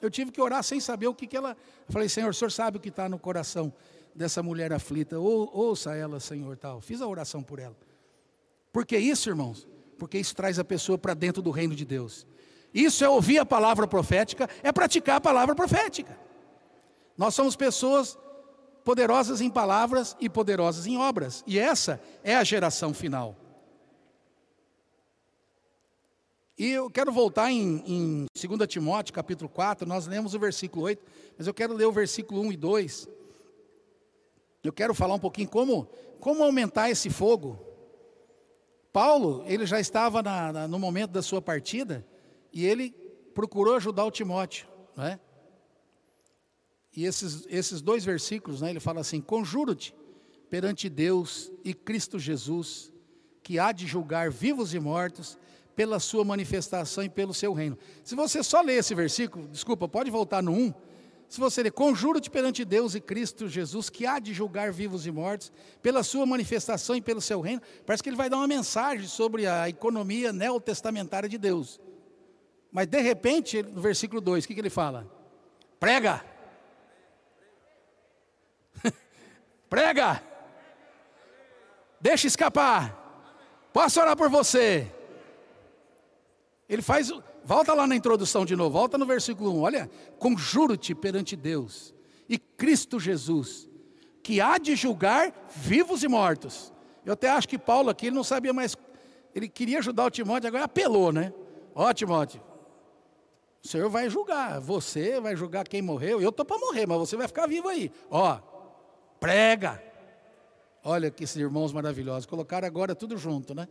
[0.00, 1.56] Eu tive que orar sem saber o que, que ela.
[1.86, 3.72] Eu falei, Senhor, o Senhor sabe o que está no coração
[4.14, 5.18] dessa mulher aflita.
[5.18, 6.80] Ou, ouça ela, Senhor, tal.
[6.80, 7.76] Fiz a oração por ela.
[8.72, 9.68] Por que isso, irmãos?
[9.98, 12.26] Porque isso traz a pessoa para dentro do reino de Deus.
[12.74, 16.18] Isso é ouvir a palavra profética, é praticar a palavra profética.
[17.16, 18.18] Nós somos pessoas
[18.82, 21.44] poderosas em palavras e poderosas em obras.
[21.46, 23.36] E essa é a geração final.
[26.56, 31.02] E eu quero voltar em, em 2 Timóteo, capítulo 4, nós lemos o versículo 8,
[31.36, 33.08] mas eu quero ler o versículo 1 e 2.
[34.62, 35.88] Eu quero falar um pouquinho como,
[36.20, 37.58] como aumentar esse fogo.
[38.92, 42.06] Paulo, ele já estava na, na, no momento da sua partida,
[42.52, 42.90] e ele
[43.34, 45.18] procurou ajudar o Timóteo, não é?
[46.96, 49.92] E esses, esses dois versículos, né, ele fala assim: Conjuro-te
[50.48, 52.92] perante Deus e Cristo Jesus,
[53.42, 55.36] que há de julgar vivos e mortos,
[55.74, 57.76] pela sua manifestação e pelo seu reino.
[58.02, 60.74] Se você só ler esse versículo, desculpa, pode voltar no 1,
[61.26, 65.10] Se você ler, conjuro-te perante Deus e Cristo Jesus, que há de julgar vivos e
[65.10, 65.50] mortos,
[65.82, 67.60] pela sua manifestação e pelo seu reino.
[67.84, 71.80] Parece que ele vai dar uma mensagem sobre a economia neotestamentária de Deus.
[72.70, 75.10] Mas de repente, no versículo 2, o que, que ele fala?
[75.80, 76.24] Prega!
[79.68, 80.22] Prega!
[82.00, 83.00] Deixa escapar.
[83.72, 84.93] Posso orar por você?
[86.68, 87.12] Ele faz,
[87.44, 89.60] volta lá na introdução de novo, volta no versículo 1.
[89.60, 91.94] Olha, conjuro-te perante Deus
[92.28, 93.68] e Cristo Jesus,
[94.22, 96.72] que há de julgar vivos e mortos.
[97.04, 98.76] Eu até acho que Paulo aqui ele não sabia mais,
[99.34, 101.32] ele queria ajudar o Timóteo, agora apelou, né?
[101.74, 102.40] Ó, Timóteo,
[103.62, 107.16] o Senhor vai julgar, você vai julgar quem morreu, eu estou para morrer, mas você
[107.16, 107.90] vai ficar vivo aí.
[108.10, 108.38] Ó,
[109.20, 109.82] prega.
[110.82, 113.68] Olha que esses irmãos maravilhosos, colocaram agora tudo junto, né?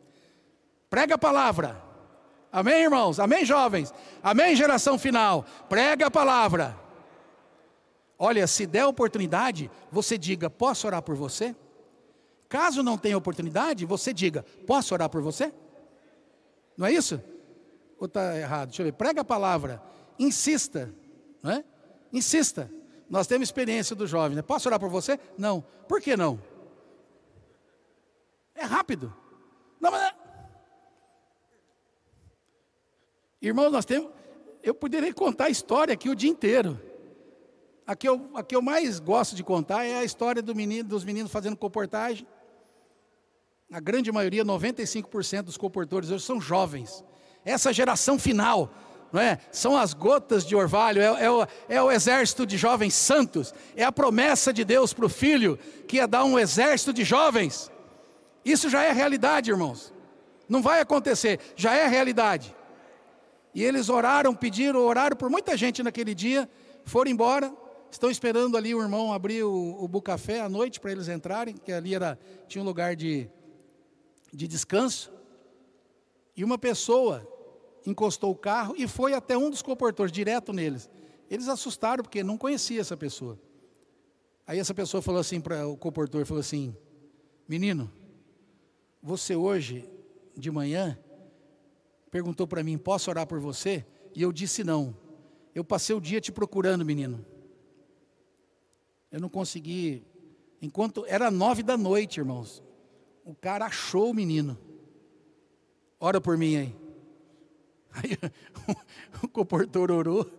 [0.90, 1.93] Prega a palavra.
[2.54, 3.20] Amém, irmãos?
[3.20, 3.92] Amém, jovens?
[4.22, 5.44] Amém, geração final?
[5.68, 6.78] Prega a palavra.
[8.20, 11.56] Olha, se der oportunidade, você diga: Posso orar por você?
[12.48, 15.52] Caso não tenha oportunidade, você diga: Posso orar por você?
[16.78, 17.20] Não é isso?
[18.00, 18.68] Ou está errado?
[18.68, 18.92] Deixa eu ver.
[18.94, 19.82] Prega a palavra.
[20.20, 20.94] Insista.
[21.42, 21.64] Não é?
[22.14, 22.72] Insista.
[23.10, 24.36] Nós temos experiência do jovem.
[24.36, 24.44] Né?
[24.44, 25.20] Posso orar por você?
[25.40, 25.66] Não.
[25.88, 26.40] Por que não?
[28.54, 29.12] É rápido.
[29.82, 30.04] Não, mas...
[30.04, 30.24] É-
[33.44, 34.10] Irmãos, nós temos.
[34.64, 36.80] Eu poderia contar a história aqui o dia inteiro.
[37.86, 40.88] A que eu, a que eu mais gosto de contar é a história do menino,
[40.88, 42.26] dos meninos fazendo comportagem.
[43.70, 47.04] A grande maioria, 95% dos comportores hoje são jovens.
[47.44, 48.74] Essa geração final,
[49.12, 49.38] não é?
[49.52, 53.84] São as gotas de orvalho, é, é, o, é o exército de jovens santos, é
[53.84, 57.70] a promessa de Deus para o filho, que ia dar um exército de jovens.
[58.46, 59.94] Isso já é realidade, irmãos.
[60.48, 62.56] Não vai acontecer, já é realidade.
[63.54, 66.50] E eles oraram, pediram, oraram por muita gente naquele dia,
[66.86, 67.56] foram embora,
[67.92, 71.72] estão esperando ali o irmão abrir o, o bucafé à noite para eles entrarem, que
[71.72, 73.30] ali era, tinha um lugar de,
[74.34, 75.12] de descanso.
[76.36, 77.28] E uma pessoa
[77.86, 80.90] encostou o carro e foi até um dos comportores, direto neles.
[81.30, 83.40] Eles assustaram porque não conhecia essa pessoa.
[84.46, 86.76] Aí essa pessoa falou assim para o comportor, falou assim:
[87.48, 87.92] "Menino,
[89.02, 89.90] você hoje
[90.36, 90.98] de manhã
[92.14, 93.84] perguntou para mim: "Posso orar por você?"
[94.16, 94.96] E eu disse não.
[95.56, 97.26] Eu passei o dia te procurando, menino.
[99.12, 100.04] Eu não consegui.
[100.62, 102.64] Enquanto era nove da noite, irmãos,
[103.26, 104.58] o cara achou o menino.
[106.00, 106.76] Ora por mim aí.
[107.96, 108.18] Aí
[109.22, 110.30] o comportor orou,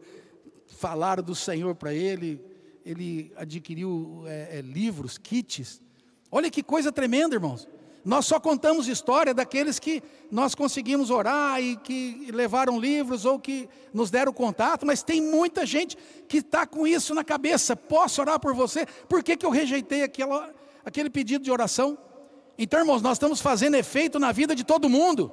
[0.66, 2.40] falaram do Senhor para ele,
[2.84, 5.80] ele adquiriu é, é, livros, kits.
[6.30, 7.68] Olha que coisa tremenda, irmãos.
[8.04, 13.68] Nós só contamos história daqueles que nós conseguimos orar e que levaram livros ou que
[13.94, 15.96] nos deram contato, mas tem muita gente
[16.28, 17.74] que está com isso na cabeça.
[17.74, 18.84] Posso orar por você?
[19.08, 20.52] Por que, que eu rejeitei aquela,
[20.84, 21.96] aquele pedido de oração?
[22.58, 25.32] Então, irmãos, nós estamos fazendo efeito na vida de todo mundo.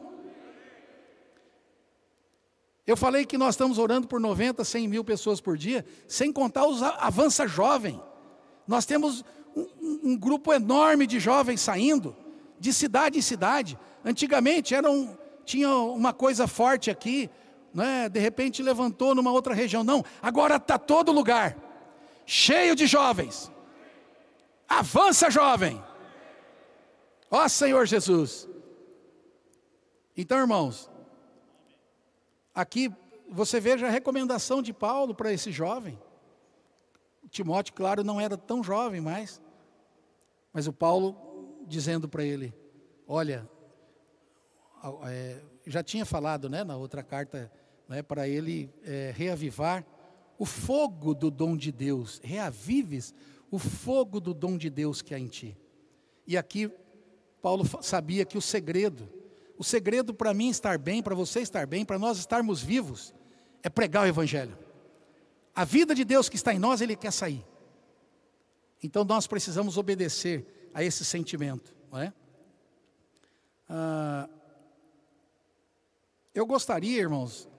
[2.88, 6.66] Eu falei que nós estamos orando por 90, 100 mil pessoas por dia, sem contar
[6.66, 8.02] os avança jovem.
[8.68, 9.24] Nós temos
[9.56, 12.16] um, um, grupo enorme de jovens saindo,
[12.62, 13.78] de cidade em cidade.
[14.06, 17.30] Antigamente era um, tinha uma coisa forte aqui,
[17.74, 18.08] né?
[18.08, 19.84] de repente levantou numa outra região.
[19.84, 21.58] Não, agora está todo lugar,
[22.26, 23.52] cheio de jovens.
[24.70, 25.84] Avança, jovem.
[27.30, 28.48] Ó Senhor Jesus.
[30.16, 30.90] Então, irmãos,
[32.54, 32.94] Aqui
[33.30, 35.98] você veja a recomendação de Paulo para esse jovem.
[37.30, 39.42] Timóteo, claro, não era tão jovem mais,
[40.52, 41.16] mas o Paulo
[41.72, 42.54] dizendo para ele:
[43.08, 43.50] Olha,
[45.06, 47.52] é, já tinha falado né, na outra carta
[47.88, 49.86] né, para ele é, reavivar
[50.38, 53.14] o fogo do dom de Deus, reavives
[53.50, 55.58] o fogo do dom de Deus que há em ti.
[56.28, 56.72] E aqui
[57.42, 59.10] Paulo sabia que o segredo
[59.62, 63.14] o segredo para mim estar bem, para você estar bem, para nós estarmos vivos,
[63.62, 64.58] é pregar o Evangelho.
[65.54, 67.46] A vida de Deus que está em nós, Ele quer sair.
[68.82, 72.14] Então nós precisamos obedecer a esse sentimento, não é?
[73.70, 74.30] Ah,
[76.34, 77.50] eu gostaria, irmãos,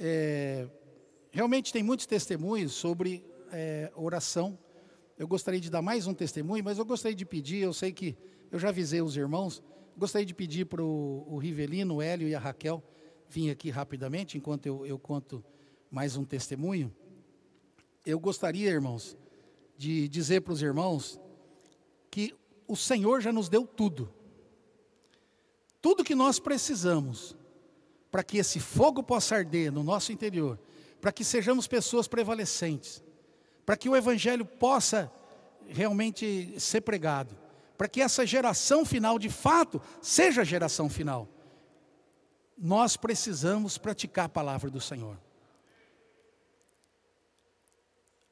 [0.00, 0.68] é,
[1.30, 4.58] realmente tem muitos testemunhos sobre é, oração.
[5.18, 8.16] Eu gostaria de dar mais um testemunho, mas eu gostaria de pedir, eu sei que
[8.50, 9.62] eu já avisei os irmãos,
[10.00, 12.82] Gostaria de pedir para o Rivelino, o Hélio e a Raquel
[13.28, 15.44] vir aqui rapidamente, enquanto eu, eu conto
[15.90, 16.90] mais um testemunho.
[18.06, 19.14] Eu gostaria, irmãos,
[19.76, 21.20] de dizer para os irmãos
[22.10, 22.34] que
[22.70, 24.14] o Senhor já nos deu tudo.
[25.82, 27.36] Tudo que nós precisamos
[28.12, 30.56] para que esse fogo possa arder no nosso interior,
[31.00, 33.02] para que sejamos pessoas prevalecentes,
[33.66, 35.12] para que o Evangelho possa
[35.66, 37.36] realmente ser pregado,
[37.76, 41.28] para que essa geração final, de fato, seja a geração final.
[42.56, 45.18] Nós precisamos praticar a palavra do Senhor.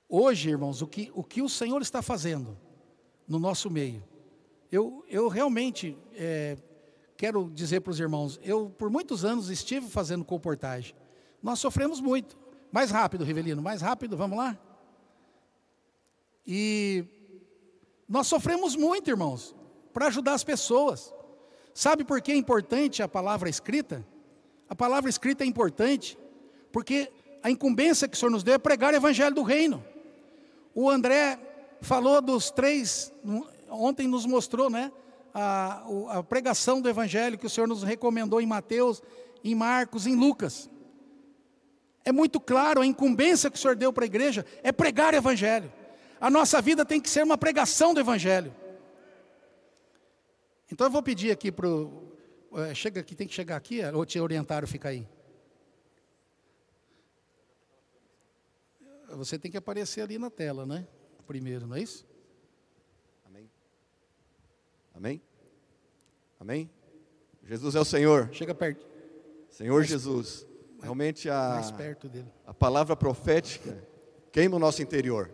[0.09, 2.57] Hoje, irmãos, o que o, que o Senhor está fazendo
[3.27, 4.08] no nosso meio,
[4.71, 6.57] eu, eu realmente é,
[7.17, 10.95] quero dizer para os irmãos, eu por muitos anos estive fazendo comportagem.
[11.43, 12.37] Nós sofremos muito.
[12.71, 14.59] Mais rápido, Rivelino, mais rápido, vamos lá?
[16.47, 17.05] E
[18.09, 19.55] nós sofremos muito, irmãos,
[19.93, 21.15] para ajudar as pessoas.
[21.75, 24.07] Sabe por que é importante a palavra escrita?
[24.69, 26.19] A palavra escrita é importante
[26.71, 27.11] porque
[27.43, 29.83] a incumbência que o Senhor nos deu é pregar o evangelho do reino.
[30.75, 31.39] O André
[31.81, 33.13] falou dos três,
[33.71, 34.93] ontem nos mostrou, né?
[35.35, 39.03] A, a pregação do evangelho que o Senhor nos recomendou em Mateus,
[39.45, 40.71] em Marcos, em Lucas.
[42.05, 45.17] É muito claro, a incumbência que o Senhor deu para a igreja é pregar o
[45.17, 45.73] evangelho.
[46.21, 48.55] A nossa vida tem que ser uma pregação do Evangelho.
[50.71, 52.13] Então eu vou pedir aqui para o.
[52.55, 55.07] É, chega aqui, tem que chegar aqui, ou te orientar fica aí.
[59.11, 60.87] Você tem que aparecer ali na tela, né?
[61.27, 62.07] Primeiro, não é isso?
[64.99, 65.23] Amém.
[66.41, 66.69] Amém?
[67.45, 68.31] Jesus é o Senhor.
[68.33, 68.85] Chega perto.
[69.49, 70.45] Senhor mais, Jesus.
[70.83, 71.61] Realmente a,
[72.45, 73.81] a palavra profética
[74.33, 75.31] queima o nosso interior.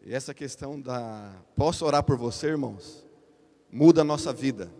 [0.00, 1.30] E essa questão da.
[1.54, 3.06] Posso orar por você, irmãos?
[3.70, 4.72] Muda a nossa vida.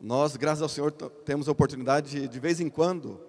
[0.00, 3.20] Nós, graças ao Senhor, temos a oportunidade de, de vez em quando,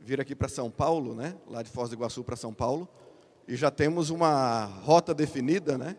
[0.00, 1.36] vir aqui para São Paulo, né?
[1.46, 2.88] Lá de Foz do Iguaçu para São Paulo.
[3.46, 5.96] E já temos uma rota definida, né?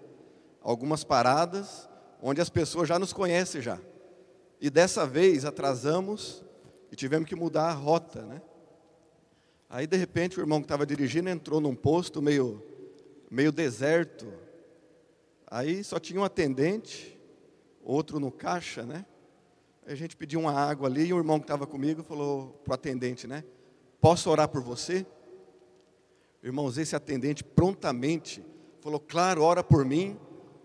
[0.62, 1.88] Algumas paradas,
[2.22, 3.80] onde as pessoas já nos conhecem já.
[4.59, 6.43] E dessa vez atrasamos
[6.91, 8.41] e tivemos que mudar a rota, né?
[9.70, 12.63] Aí de repente o irmão que estava dirigindo entrou num posto meio
[13.30, 14.26] meio deserto.
[15.45, 17.20] Aí só tinha um atendente,
[17.84, 19.05] outro no caixa, né?
[19.86, 22.76] A gente pediu uma água ali e o irmão que estava comigo falou para o
[22.76, 23.43] atendente, né?
[24.01, 25.05] Posso orar por você?
[26.43, 28.45] Irmãos, esse atendente prontamente
[28.82, 30.18] falou: Claro, ora por mim,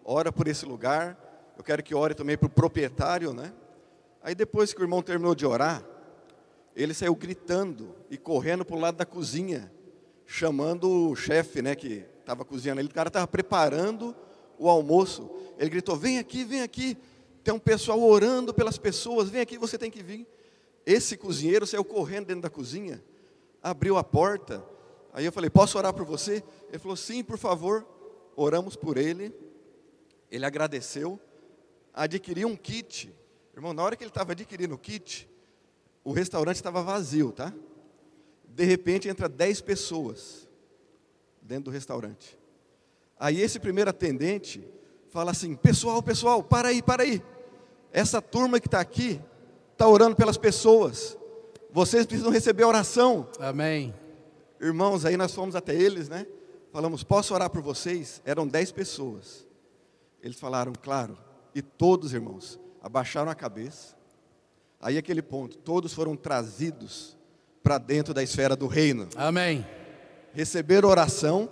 [0.05, 1.19] ora por esse lugar.
[1.57, 3.53] Eu quero que ore também para o proprietário, né?
[4.23, 5.85] Aí depois que o irmão terminou de orar,
[6.75, 9.73] ele saiu gritando e correndo para o lado da cozinha,
[10.25, 11.75] chamando o chefe, né?
[11.75, 14.15] Que estava cozinhando ali, o cara estava preparando
[14.59, 15.31] o almoço.
[15.59, 16.97] Ele gritou: Vem aqui, vem aqui.
[17.45, 20.27] Tem um pessoal orando pelas pessoas, vem aqui, você tem que vir.
[20.87, 23.03] Esse cozinheiro saiu correndo dentro da cozinha,
[23.63, 24.65] abriu a porta.
[25.13, 26.43] Aí eu falei: Posso orar por você?
[26.69, 27.87] Ele falou: Sim, por favor.
[28.35, 29.35] Oramos por ele.
[30.31, 31.21] Ele agradeceu,
[31.93, 33.15] adquiriu um kit.
[33.55, 35.29] Irmão, na hora que ele estava adquirindo o kit,
[36.05, 37.53] o restaurante estava vazio, tá?
[38.45, 40.49] De repente entra 10 pessoas
[41.41, 42.39] dentro do restaurante.
[43.19, 44.67] Aí esse primeiro atendente
[45.11, 47.23] fala assim: Pessoal, pessoal, para aí, para aí.
[47.93, 49.21] Essa turma que está aqui
[49.73, 51.17] está orando pelas pessoas.
[51.71, 53.29] Vocês precisam receber oração.
[53.39, 53.95] Amém.
[54.61, 56.27] Irmãos, aí nós fomos até eles, né?
[56.73, 58.21] Falamos: Posso orar por vocês?
[58.25, 59.47] Eram dez pessoas.
[60.23, 61.19] Eles falaram, claro.
[61.55, 63.97] E todos, irmãos, abaixaram a cabeça.
[64.81, 67.17] Aí aquele ponto, todos foram trazidos
[67.63, 69.09] para dentro da esfera do reino.
[69.17, 69.65] Amém
[70.33, 71.49] receber oração.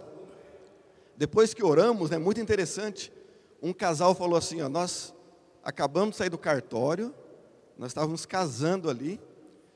[1.16, 3.12] Depois que oramos, é né, muito interessante.
[3.62, 5.14] Um casal falou assim: ó, nós
[5.62, 7.14] acabamos de sair do cartório,
[7.78, 9.20] nós estávamos casando ali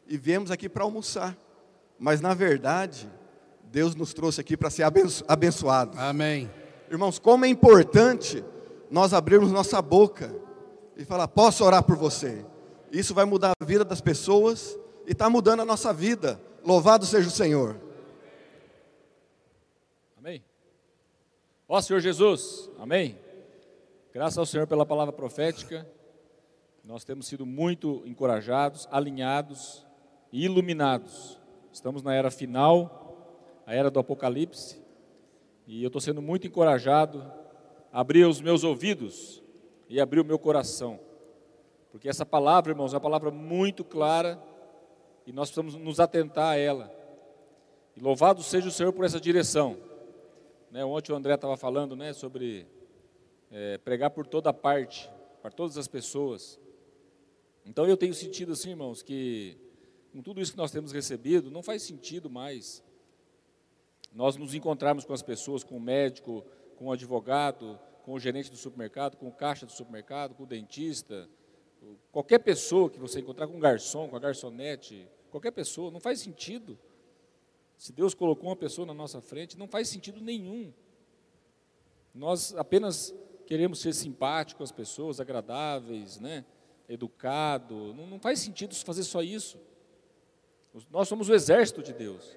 [0.06, 1.36] e viemos aqui para almoçar.
[1.98, 3.08] Mas na verdade,
[3.64, 5.98] Deus nos trouxe aqui para ser abenço abençoados.
[5.98, 6.50] Amém.
[6.90, 8.44] Irmãos, como é importante
[8.94, 10.32] nós abrirmos nossa boca
[10.96, 12.46] e falar: posso orar por você.
[12.92, 16.40] Isso vai mudar a vida das pessoas e está mudando a nossa vida.
[16.64, 17.76] Louvado seja o Senhor.
[21.66, 23.18] Ó Senhor Jesus, amém.
[24.12, 25.84] Graças ao Senhor pela palavra profética.
[26.84, 29.84] Nós temos sido muito encorajados, alinhados
[30.30, 31.36] e iluminados.
[31.72, 34.80] Estamos na era final, a era do Apocalipse,
[35.66, 37.24] e eu estou sendo muito encorajado
[37.94, 39.40] abrir os meus ouvidos
[39.88, 40.98] e abrir o meu coração,
[41.92, 44.42] porque essa palavra, irmãos, é uma palavra muito clara
[45.24, 46.92] e nós precisamos nos atentar a ela.
[47.96, 49.78] E louvado seja o Senhor por essa direção.
[50.72, 52.66] Né, ontem o André estava falando né, sobre
[53.48, 55.08] é, pregar por toda parte,
[55.40, 56.58] para todas as pessoas.
[57.64, 59.56] Então eu tenho sentido assim, irmãos, que
[60.12, 62.82] com tudo isso que nós temos recebido, não faz sentido mais
[64.12, 66.44] nós nos encontrarmos com as pessoas, com o médico,
[66.76, 70.46] com o advogado, com o gerente do supermercado, com o caixa do supermercado, com o
[70.46, 71.28] dentista,
[72.12, 76.20] qualquer pessoa que você encontrar, com o garçom, com a garçonete, qualquer pessoa, não faz
[76.20, 76.78] sentido.
[77.76, 80.72] Se Deus colocou uma pessoa na nossa frente, não faz sentido nenhum
[82.14, 83.14] Nós apenas
[83.46, 86.44] queremos ser simpáticos às pessoas, agradáveis, né?
[86.88, 87.94] educado.
[87.94, 89.58] Não, não faz sentido fazer só isso.
[90.90, 92.36] Nós somos o exército de Deus.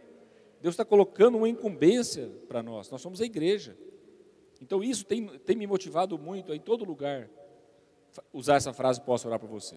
[0.62, 2.90] Deus está colocando uma incumbência para nós.
[2.90, 3.78] Nós somos a igreja.
[4.62, 7.30] Então isso tem, tem me motivado muito em todo lugar
[8.34, 9.76] usar essa frase posso orar por você.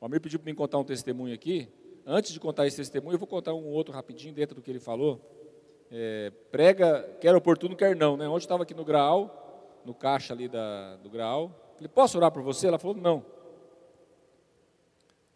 [0.00, 1.68] O Amir pediu para me contar um testemunho aqui.
[2.06, 4.80] Antes de contar esse testemunho, eu vou contar um outro rapidinho dentro do que ele
[4.80, 5.20] falou.
[5.90, 8.16] É, prega, quer oportuno, quer não.
[8.16, 8.26] Né?
[8.26, 11.50] Ontem estava aqui no Graal, no caixa ali da, do Graal.
[11.74, 12.66] Falei, posso orar por você?
[12.66, 13.24] Ela falou, não.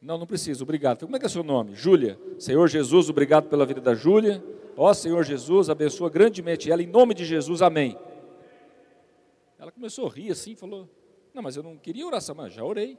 [0.00, 0.98] Não, não preciso, obrigado.
[0.98, 1.74] Falei, como é que é seu nome?
[1.74, 2.18] Júlia.
[2.38, 4.42] Senhor Jesus, obrigado pela vida da Júlia.
[4.76, 7.96] Ó Senhor Jesus, abençoa grandemente ela, em nome de Jesus, amém.
[9.64, 10.86] Ela começou a rir assim, falou,
[11.32, 12.98] não, mas eu não queria oração, mas já orei.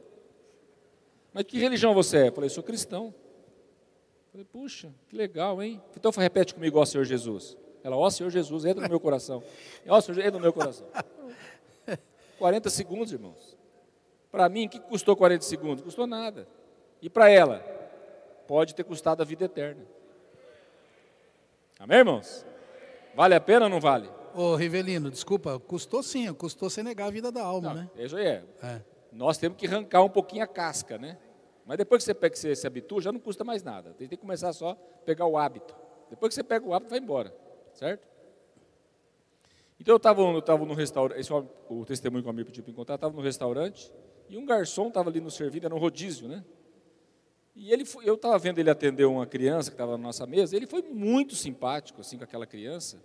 [1.31, 2.27] Mas que religião você é?
[2.29, 3.13] Eu falei, sou cristão.
[3.13, 5.79] Eu falei, puxa, que legal, hein?
[5.95, 7.55] Então repete comigo, ó Senhor Jesus.
[7.83, 9.43] Ela, ó Senhor Jesus, entra no meu coração.
[9.87, 10.87] Ó Senhor, entra no meu coração.
[12.39, 13.55] 40 segundos, irmãos.
[14.31, 15.83] Para mim, o que custou 40 segundos?
[15.83, 16.47] Custou nada.
[16.99, 17.59] E para ela?
[18.47, 19.85] Pode ter custado a vida eterna.
[21.77, 22.43] Amém, irmãos?
[23.13, 24.09] Vale a pena ou não vale?
[24.35, 27.89] Ô, Rivelino, desculpa, custou sim, custou você negar a vida da alma, não, né?
[27.95, 28.43] Isso aí é.
[28.61, 28.81] é.
[29.09, 31.17] Nós temos que arrancar um pouquinho a casca, né?
[31.65, 33.93] Mas depois que você pega, que você se habitua, já não custa mais nada.
[33.93, 34.75] Tem que começar só a
[35.05, 35.73] pegar o hábito.
[36.09, 37.33] Depois que você pega o hábito, vai embora,
[37.71, 38.05] certo?
[39.79, 42.61] Então eu estava eu tava no restaurante, esse é o testemunho que o amigo pediu
[42.61, 43.89] para encontrar, estava no restaurante,
[44.27, 46.43] e um garçom estava ali no servindo, era um rodízio, né?
[47.55, 50.57] E ele foi, eu estava vendo ele atender uma criança que estava na nossa mesa,
[50.57, 53.01] ele foi muito simpático assim com aquela criança.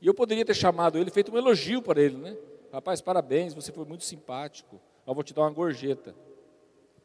[0.00, 2.36] E eu poderia ter chamado ele, feito um elogio para ele, né?
[2.72, 4.80] Rapaz, parabéns, você foi muito simpático.
[5.06, 6.14] Eu vou te dar uma gorjeta.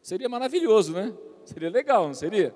[0.01, 1.15] Seria maravilhoso, né?
[1.45, 2.53] Seria legal, não seria?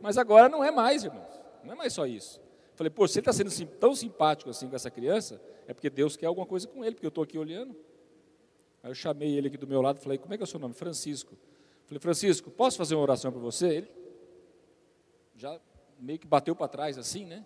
[0.00, 1.40] Mas agora não é mais, irmãos.
[1.64, 2.40] Não é mais só isso.
[2.74, 6.16] Falei, pô, se ele está sendo tão simpático assim com essa criança, é porque Deus
[6.16, 7.76] quer alguma coisa com ele, porque eu estou aqui olhando.
[8.82, 10.58] Aí eu chamei ele aqui do meu lado falei, como é que é o seu
[10.58, 10.74] nome?
[10.74, 11.36] Francisco.
[11.86, 13.68] Falei, Francisco, posso fazer uma oração para você?
[13.68, 13.90] Ele
[15.36, 15.60] já
[15.98, 17.44] meio que bateu para trás assim, né?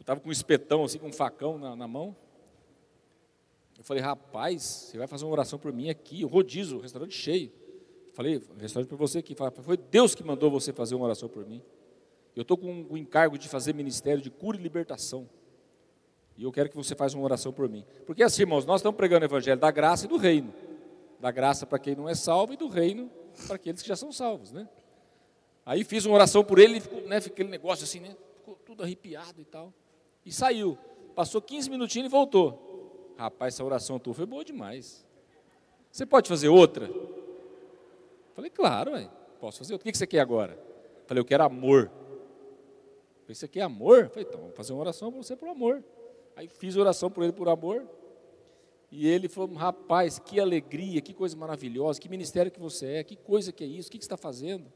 [0.00, 2.16] Estava com um espetão, assim, com um facão na, na, mão.
[3.78, 7.14] Eu falei, rapaz, você vai fazer uma oração por mim aqui, o rodízio, o restaurante
[7.14, 7.52] cheio.
[8.12, 9.36] Falei, restaurante para você aqui.
[9.62, 11.62] Foi Deus que mandou você fazer uma oração por mim.
[12.34, 15.28] Eu estou com o encargo de fazer ministério de cura e libertação.
[16.36, 17.84] E eu quero que você faça uma oração por mim.
[18.06, 20.52] Porque assim, irmãos, nós estamos pregando o evangelho da graça e do reino.
[21.20, 23.10] Da graça para quem não é salvo e do reino
[23.46, 24.68] para aqueles que já são salvos, né?
[25.64, 28.16] Aí fiz uma oração por ele, ficou, né, aquele negócio assim, né?
[28.36, 29.72] Ficou tudo arrepiado e tal.
[30.30, 30.78] E saiu.
[31.12, 33.12] Passou 15 minutinhos e voltou.
[33.18, 35.04] Rapaz, essa oração tua foi boa demais.
[35.90, 36.88] Você pode fazer outra?
[38.36, 39.10] Falei, claro, ué,
[39.40, 39.88] posso fazer outra.
[39.88, 40.56] O que você quer agora?
[41.04, 41.90] Falei, eu quero amor.
[43.22, 44.08] Falei, você quer amor?
[44.08, 45.82] Falei, então, vamos fazer uma oração para você por amor.
[46.36, 47.84] Aí fiz oração por ele por amor.
[48.88, 53.16] E ele falou, rapaz, que alegria, que coisa maravilhosa, que ministério que você é, que
[53.16, 54.72] coisa que é isso, o que você está fazendo?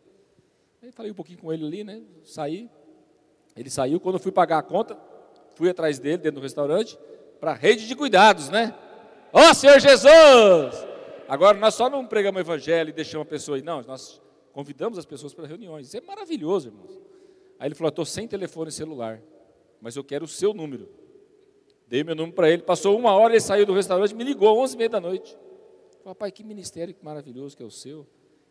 [0.83, 2.03] Aí falei um pouquinho com ele ali, né?
[2.25, 2.69] Saí.
[3.55, 5.14] Ele saiu, quando eu fui pagar a conta,
[5.55, 6.99] fui atrás dele dentro do restaurante,
[7.41, 8.75] para a rede de cuidados, né?
[9.33, 10.87] Ó oh, Senhor Jesus!
[11.29, 14.21] Agora nós só não pregamos o evangelho e deixamos a pessoa aí, não, nós
[14.53, 15.89] convidamos as pessoas para reuniões.
[15.89, 17.01] Isso é maravilhoso, irmãos.
[17.59, 19.21] Aí ele falou: estou sem telefone celular,
[19.81, 20.89] mas eu quero o seu número.
[21.87, 24.75] Dei meu número para ele, passou uma hora, ele saiu do restaurante, me ligou, 11
[24.75, 25.37] e meia da noite.
[26.03, 28.07] Falei, pai, que ministério maravilhoso que é o seu.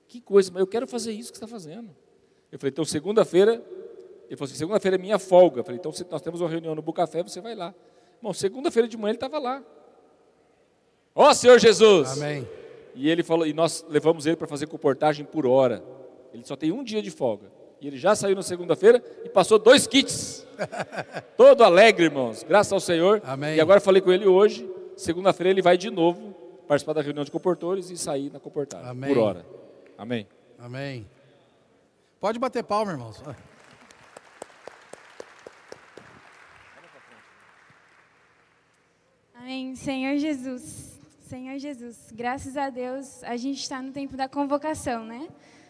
[0.08, 1.96] Que coisa, mas eu quero fazer isso que você está fazendo.
[2.52, 3.64] Eu falei, então segunda-feira,
[4.34, 5.60] ele falou assim, segunda-feira é minha folga.
[5.60, 7.74] Eu falei, então nós temos uma reunião no Bucafé, você vai lá.
[8.20, 9.62] Bom, segunda-feira de manhã ele estava lá.
[11.14, 12.20] Ó oh, Senhor Jesus!
[12.20, 12.48] Amém.
[12.96, 15.84] E ele falou, e nós levamos ele para fazer comportagem por hora.
[16.34, 17.52] Ele só tem um dia de folga.
[17.80, 20.48] E ele já saiu na segunda-feira e passou dois kits.
[21.38, 22.42] Todo alegre, irmãos.
[22.42, 23.22] Graças ao Senhor.
[23.24, 23.58] Amém.
[23.58, 24.68] E agora falei com ele hoje.
[24.98, 26.34] Segunda-feira ele vai de novo
[26.68, 28.90] participar da reunião de comportores e sair na comportagem.
[28.90, 29.14] Amém.
[29.14, 29.46] Por hora.
[29.96, 30.26] Amém.
[30.58, 31.08] Amém.
[32.20, 33.22] Pode bater palma, irmãos.
[39.44, 39.76] Amém.
[39.76, 40.98] Senhor Jesus.
[41.28, 42.14] Senhor Jesus.
[42.14, 45.28] Graças a Deus, a gente está no tempo da convocação, né?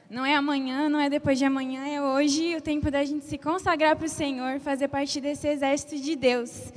[0.08, 3.36] Não é amanhã, não é depois de amanhã, é hoje o tempo da gente se
[3.36, 6.72] consagrar para o Senhor, fazer parte desse exército de Deus.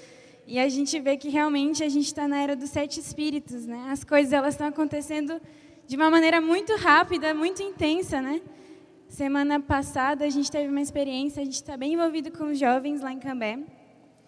[0.47, 3.89] E a gente vê que realmente a gente está na era dos sete espíritos, né?
[3.91, 5.39] As coisas elas estão acontecendo
[5.87, 8.41] de uma maneira muito rápida, muito intensa, né?
[9.07, 13.03] Semana passada a gente teve uma experiência, a gente está bem envolvido com os jovens
[13.03, 13.59] lá em Cambé,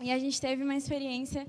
[0.03, 1.47] e a gente teve uma experiência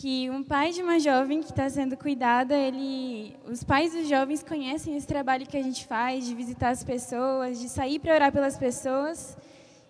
[0.00, 4.44] que um pai de uma jovem que está sendo cuidada, ele, os pais dos jovens
[4.44, 8.30] conhecem esse trabalho que a gente faz de visitar as pessoas, de sair para orar
[8.30, 9.36] pelas pessoas.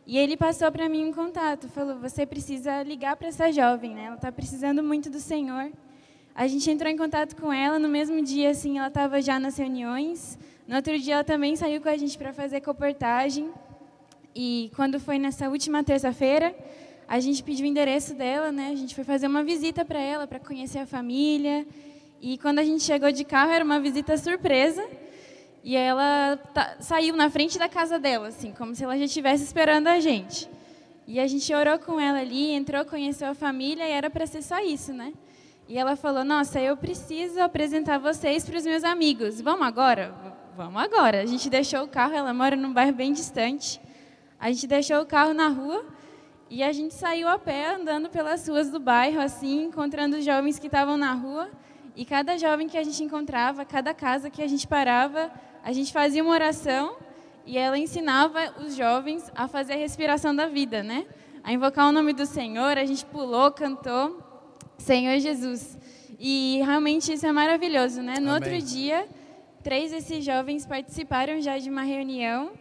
[0.07, 4.05] E ele passou para mim um contato, falou: você precisa ligar para essa jovem, né?
[4.07, 5.71] Ela está precisando muito do Senhor.
[6.35, 9.59] A gente entrou em contato com ela no mesmo dia, assim, ela estava já nas
[9.59, 10.39] reuniões.
[10.67, 13.51] No outro dia, ela também saiu com a gente para fazer comportagem.
[14.35, 16.55] E quando foi nessa última terça-feira,
[17.09, 18.69] a gente pediu o endereço dela, né?
[18.71, 21.67] A gente foi fazer uma visita para ela, para conhecer a família.
[22.21, 24.87] E quando a gente chegou de carro, era uma visita surpresa.
[25.65, 29.43] E ela tá, saiu na frente da casa dela, assim, como se ela já estivesse
[29.43, 30.49] esperando a gente.
[31.07, 34.43] E a gente orou com ela ali, entrou, conheceu a família e era para ser
[34.43, 35.15] só isso, né?
[35.67, 39.41] E ela falou: Nossa, eu preciso apresentar vocês para os meus amigos.
[39.41, 40.15] Vamos agora?
[40.55, 41.23] Vamos agora.
[41.23, 43.81] A gente deixou o carro, ela mora num bairro bem distante.
[44.39, 45.87] A gente deixou o carro na rua
[46.51, 50.59] e a gente saiu a pé, andando pelas ruas do bairro, assim, encontrando os jovens
[50.59, 51.51] que estavam na rua.
[51.95, 55.31] E cada jovem que a gente encontrava, cada casa que a gente parava,
[55.63, 56.97] a gente fazia uma oração
[57.45, 61.07] e ela ensinava os jovens a fazer a respiração da vida, né?
[61.45, 64.23] A invocar o nome do Senhor, a gente pulou, cantou.
[64.79, 65.77] Senhor Jesus.
[66.19, 68.15] E realmente isso é maravilhoso, né?
[68.21, 68.35] No Amém.
[68.35, 69.07] outro dia,
[69.63, 72.53] três desses jovens participaram já de uma reunião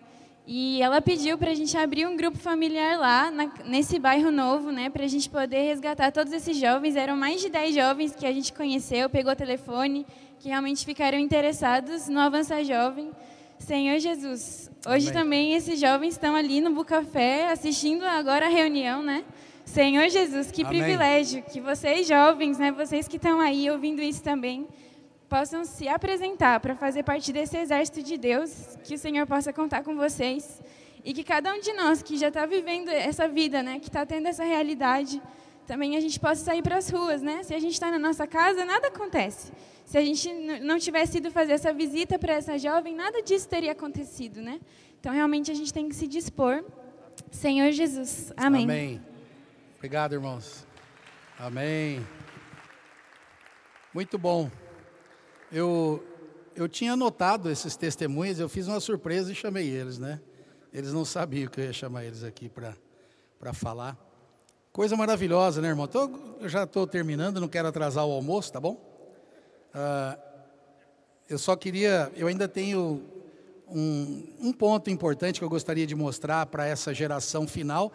[0.49, 4.71] e ela pediu para a gente abrir um grupo familiar lá, na, nesse bairro novo,
[4.71, 4.89] né?
[4.89, 6.95] Para a gente poder resgatar todos esses jovens.
[6.95, 10.07] Eram mais de dez jovens que a gente conheceu, pegou o telefone,
[10.39, 13.11] que realmente ficaram interessados no Avança Jovem.
[13.59, 15.21] Senhor Jesus, hoje Amém.
[15.21, 19.25] também esses jovens estão ali no Bucafé, assistindo agora a reunião, né?
[19.65, 20.79] Senhor Jesus, que Amém.
[20.79, 24.65] privilégio que vocês jovens, né, vocês que estão aí ouvindo isso também,
[25.29, 29.83] possam se apresentar para fazer parte desse exército de Deus, que o Senhor possa contar
[29.83, 30.61] com vocês
[31.03, 34.05] e que cada um de nós que já está vivendo essa vida, né, que está
[34.05, 35.21] tendo essa realidade,
[35.67, 37.43] também a gente possa sair para as ruas, né?
[37.43, 39.51] Se a gente está na nossa casa, nada acontece.
[39.85, 43.73] Se a gente não tivesse ido fazer essa visita para essa jovem, nada disso teria
[43.73, 44.61] acontecido, né?
[44.99, 46.63] Então, realmente, a gente tem que se dispor.
[47.31, 48.31] Senhor Jesus.
[48.37, 48.63] Amém.
[48.63, 49.01] Amém.
[49.75, 50.65] Obrigado, irmãos.
[51.37, 52.05] Amém.
[53.93, 54.49] Muito bom.
[55.51, 56.03] Eu,
[56.55, 60.19] eu tinha anotado esses testemunhos, eu fiz uma surpresa e chamei eles, né?
[60.73, 63.97] Eles não sabiam que eu ia chamar eles aqui para falar.
[64.71, 65.87] Coisa maravilhosa, né, irmão?
[65.87, 68.79] Tô, eu já estou terminando, não quero atrasar o almoço, tá bom?
[69.73, 70.17] Ah,
[71.29, 73.01] eu só queria, eu ainda tenho
[73.67, 77.91] um, um ponto importante que eu gostaria de mostrar para essa geração final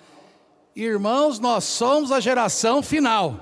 [0.75, 3.39] Irmãos, nós somos a geração final.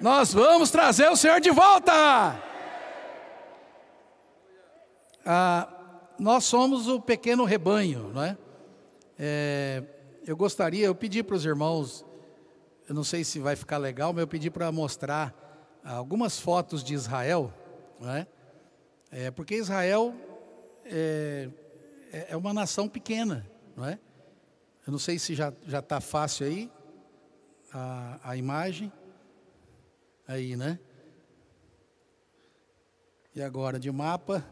[0.00, 2.42] Nós vamos trazer o Senhor de volta.
[5.26, 5.68] Ah,
[6.20, 8.38] nós somos o pequeno rebanho, não é?
[9.18, 9.82] é
[10.24, 12.04] eu gostaria, eu pedi para os irmãos,
[12.88, 15.34] eu não sei se vai ficar legal, mas eu pedi para mostrar
[15.84, 17.52] algumas fotos de Israel,
[18.00, 18.26] não é?
[19.10, 20.14] é porque Israel
[20.84, 21.48] é,
[22.12, 23.44] é, é uma nação pequena,
[23.76, 23.98] não é?
[24.86, 26.70] Eu não sei se já está fácil aí
[27.72, 28.92] a, a imagem.
[30.28, 30.78] Aí, né?
[33.34, 34.44] E agora de mapa?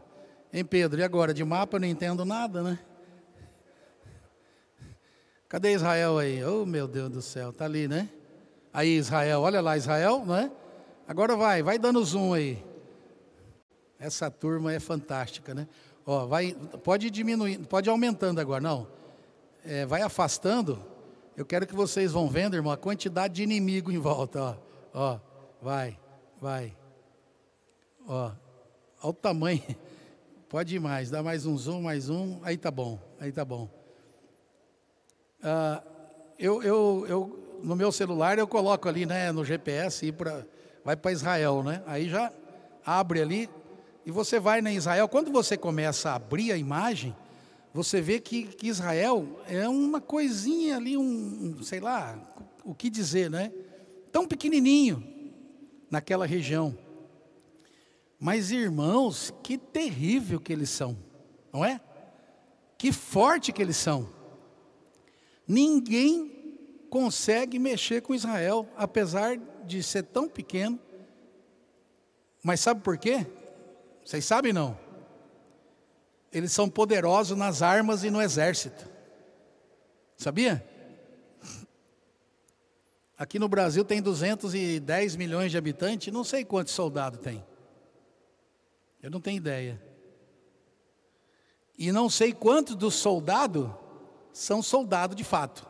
[0.55, 1.01] Hein, Pedro?
[1.01, 1.77] E agora de mapa?
[1.77, 2.79] Não entendo nada, né?
[5.49, 6.41] Cadê Israel aí?
[6.45, 8.09] Oh, meu Deus do céu, tá ali, né?
[8.73, 10.49] Aí, Israel, olha lá, Israel, né?
[11.05, 12.63] Agora vai, vai dando zoom aí.
[13.99, 15.67] Essa turma é fantástica, né?
[16.05, 18.87] Ó, vai, pode diminuir, pode ir aumentando agora, não
[19.65, 20.79] é, vai afastando,
[21.35, 24.55] eu quero que vocês vão vendo, irmão, a quantidade de inimigo em volta, ó,
[24.93, 25.19] ó,
[25.61, 25.99] vai,
[26.39, 26.77] vai,
[28.07, 28.35] ó, olha
[29.01, 29.63] o tamanho,
[30.55, 33.69] pode ir mais, dá mais um zoom, mais um, aí tá bom, aí tá bom.
[35.43, 35.83] Ah,
[36.39, 40.47] eu, eu, eu, no meu celular eu coloco ali, né, no GPS, ir para,
[40.81, 42.31] vai para Israel, né, aí já
[42.85, 43.49] abre ali,
[44.05, 47.13] e você vai na Israel, quando você começa a abrir a imagem,
[47.73, 52.17] você vê que, que Israel é uma coisinha ali, um, sei lá,
[52.63, 53.51] o que dizer, né?
[54.09, 55.05] Tão pequenininho
[55.91, 56.84] naquela região.
[58.25, 60.97] Mas irmãos, que terrível que eles são,
[61.53, 61.79] não é?
[62.75, 64.09] Que forte que eles são.
[65.47, 66.57] Ninguém
[66.89, 70.79] consegue mexer com Israel, apesar de ser tão pequeno.
[72.43, 73.27] Mas sabe por quê?
[74.03, 74.75] Vocês sabem não?
[76.31, 78.89] eles são poderosos nas armas e no exército.
[80.17, 80.67] Sabia?
[83.15, 87.45] Aqui no Brasil tem 210 milhões de habitantes, não sei quantos soldados tem.
[89.05, 89.79] Eu não tenho ideia.
[91.77, 93.69] E não sei quantos dos soldados
[94.33, 95.63] são soldados de fato.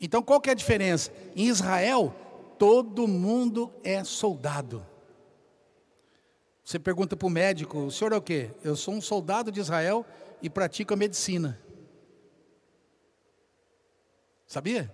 [0.00, 1.12] Então qual que é a diferença?
[1.36, 2.12] Em Israel,
[2.58, 4.84] todo mundo é soldado.
[6.64, 8.50] Você pergunta para o médico: o senhor é o quê?
[8.64, 10.04] Eu sou um soldado de Israel
[10.42, 11.62] e pratico a medicina.
[14.48, 14.92] Sabia?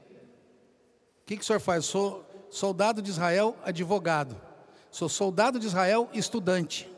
[1.23, 1.87] O que, que o senhor faz?
[1.87, 4.50] Eu sou soldado de Israel, advogado.
[4.91, 6.91] Sou soldado de Israel, estudante.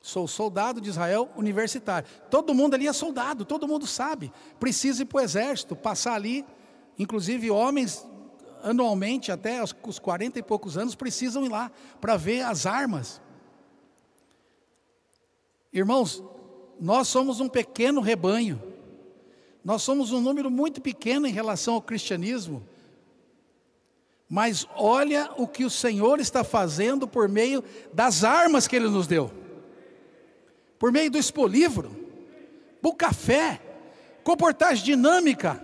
[0.00, 2.08] Sou soldado de Israel universitário.
[2.30, 4.32] Todo mundo ali é soldado, todo mundo sabe.
[4.58, 6.44] Precisa ir para o exército, passar ali.
[6.98, 8.06] Inclusive, homens,
[8.62, 13.20] anualmente, até os 40 e poucos anos, precisam ir lá para ver as armas.
[15.72, 16.22] Irmãos,
[16.80, 18.62] nós somos um pequeno rebanho.
[19.64, 22.66] Nós somos um número muito pequeno em relação ao cristianismo.
[24.28, 29.06] Mas olha o que o Senhor está fazendo por meio das armas que Ele nos
[29.06, 29.30] deu
[30.78, 31.90] por meio do expolívoro,
[32.82, 33.60] o café,
[34.22, 35.62] comportagem dinâmica.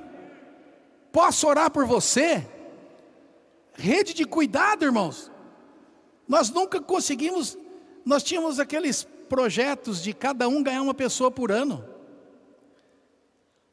[1.13, 2.47] Posso orar por você?
[3.73, 5.31] Rede de cuidado, irmãos.
[6.29, 7.57] Nós nunca conseguimos,
[8.05, 11.83] nós tínhamos aqueles projetos de cada um ganhar uma pessoa por ano.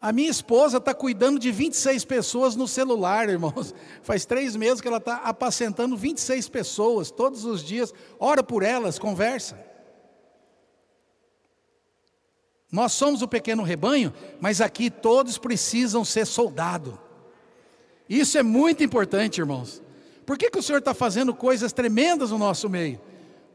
[0.01, 3.73] A minha esposa está cuidando de 26 pessoas no celular, irmãos.
[4.01, 7.93] Faz três meses que ela está apacentando 26 pessoas todos os dias.
[8.19, 9.63] Ora por elas, conversa.
[12.71, 16.97] Nós somos o pequeno rebanho, mas aqui todos precisam ser soldado.
[18.09, 19.83] Isso é muito importante, irmãos.
[20.25, 22.99] Por que, que o Senhor está fazendo coisas tremendas no nosso meio?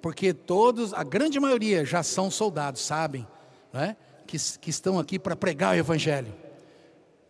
[0.02, 3.26] Porque todos, a grande maioria, já são soldados, sabem,
[3.72, 3.96] né?
[4.26, 6.34] Que, que estão aqui para pregar o Evangelho,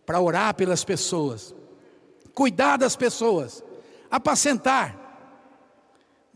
[0.05, 1.55] para orar pelas pessoas,
[2.33, 3.63] cuidar das pessoas,
[4.11, 5.05] apacentar.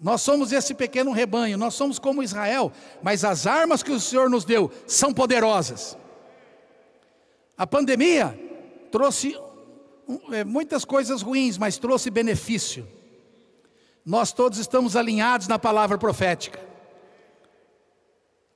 [0.01, 2.71] Nós somos esse pequeno rebanho, nós somos como Israel,
[3.03, 5.97] mas as armas que o Senhor nos deu são poderosas.
[7.57, 8.39] A pandemia
[8.91, 9.37] trouxe
[10.31, 12.87] é, muitas coisas ruins, mas trouxe benefício.
[14.03, 16.59] Nós todos estamos alinhados na palavra profética.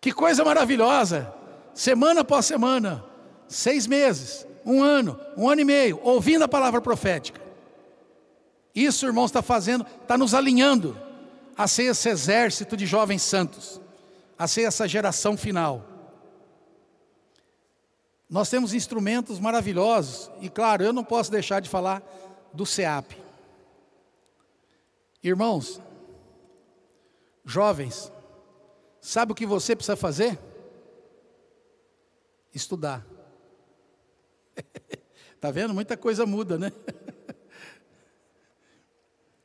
[0.01, 1.34] Que coisa maravilhosa!
[1.75, 3.03] Semana após semana,
[3.49, 7.41] seis meses, um ano, um ano e meio, ouvindo a palavra profética.
[8.73, 10.97] Isso, irmãos, está fazendo, está nos alinhando
[11.57, 13.81] a ser esse exército de jovens santos,
[14.39, 15.83] a ser essa geração final.
[18.29, 22.01] Nós temos instrumentos maravilhosos, e claro, eu não posso deixar de falar
[22.53, 23.17] do SEAP.
[25.21, 25.81] Irmãos,
[27.43, 28.11] jovens,
[29.01, 30.39] sabe o que você precisa fazer?
[32.55, 33.05] Estudar.
[35.35, 35.73] Está vendo?
[35.73, 36.71] Muita coisa muda, né?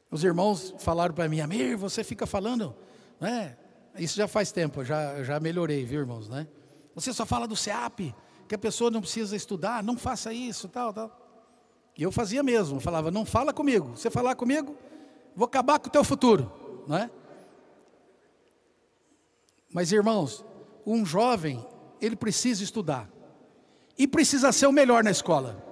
[0.08, 2.74] Os irmãos falaram para mim, Amir, você fica falando,
[3.20, 3.58] né?
[3.96, 6.46] Isso já faz tempo, já, já melhorei, viu, irmãos, né?
[6.94, 8.14] Você só fala do SEAP,
[8.48, 11.20] que a pessoa não precisa estudar, não faça isso, tal, tal.
[11.98, 13.96] E eu fazia mesmo, falava, não fala comigo.
[13.96, 14.76] Você falar comigo,
[15.34, 17.10] vou acabar com o teu futuro, não é?
[19.72, 20.44] Mas irmãos,
[20.86, 21.64] um jovem,
[22.00, 23.08] ele precisa estudar.
[23.98, 25.62] E precisa ser o melhor na escola.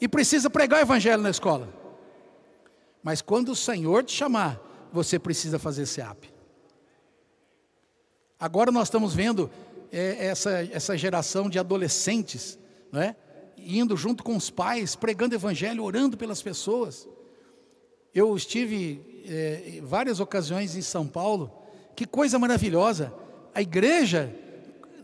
[0.00, 1.72] E precisa pregar o evangelho na escola.
[3.02, 4.60] Mas quando o Senhor te chamar,
[4.92, 6.24] você precisa fazer SEAP.
[8.38, 9.50] Agora nós estamos vendo
[9.92, 12.58] é, essa, essa geração de adolescentes,
[12.90, 13.14] não é?
[13.58, 17.06] indo junto com os pais, pregando evangelho, orando pelas pessoas.
[18.14, 21.52] Eu estive é, várias ocasiões em São Paulo,
[21.94, 23.12] que coisa maravilhosa.
[23.54, 24.34] A igreja,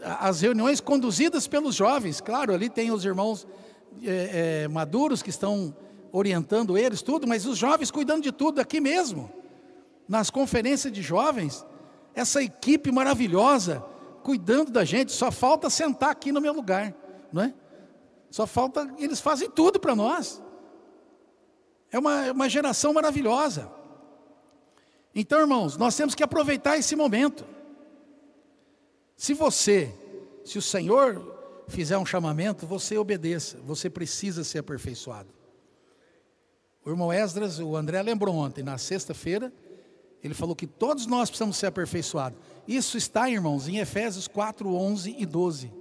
[0.06, 3.46] as reuniões conduzidas pelos jovens, claro, ali tem os irmãos
[4.04, 5.74] é, é, maduros que estão
[6.12, 9.30] orientando eles, tudo, mas os jovens cuidando de tudo aqui mesmo,
[10.08, 11.66] nas conferências de jovens,
[12.14, 13.84] essa equipe maravilhosa,
[14.22, 16.94] cuidando da gente, só falta sentar aqui no meu lugar,
[17.32, 17.54] não é?
[18.30, 20.42] Só falta, eles fazem tudo para nós.
[21.90, 23.70] É uma, uma geração maravilhosa.
[25.14, 27.44] Então, irmãos, nós temos que aproveitar esse momento.
[29.16, 29.92] Se você,
[30.44, 35.30] se o Senhor fizer um chamamento, você obedeça, você precisa ser aperfeiçoado.
[36.84, 39.52] O irmão Esdras, o André lembrou ontem, na sexta-feira,
[40.22, 42.38] ele falou que todos nós precisamos ser aperfeiçoados.
[42.68, 45.72] Isso está, irmãos, em Efésios 4, 11 e 12.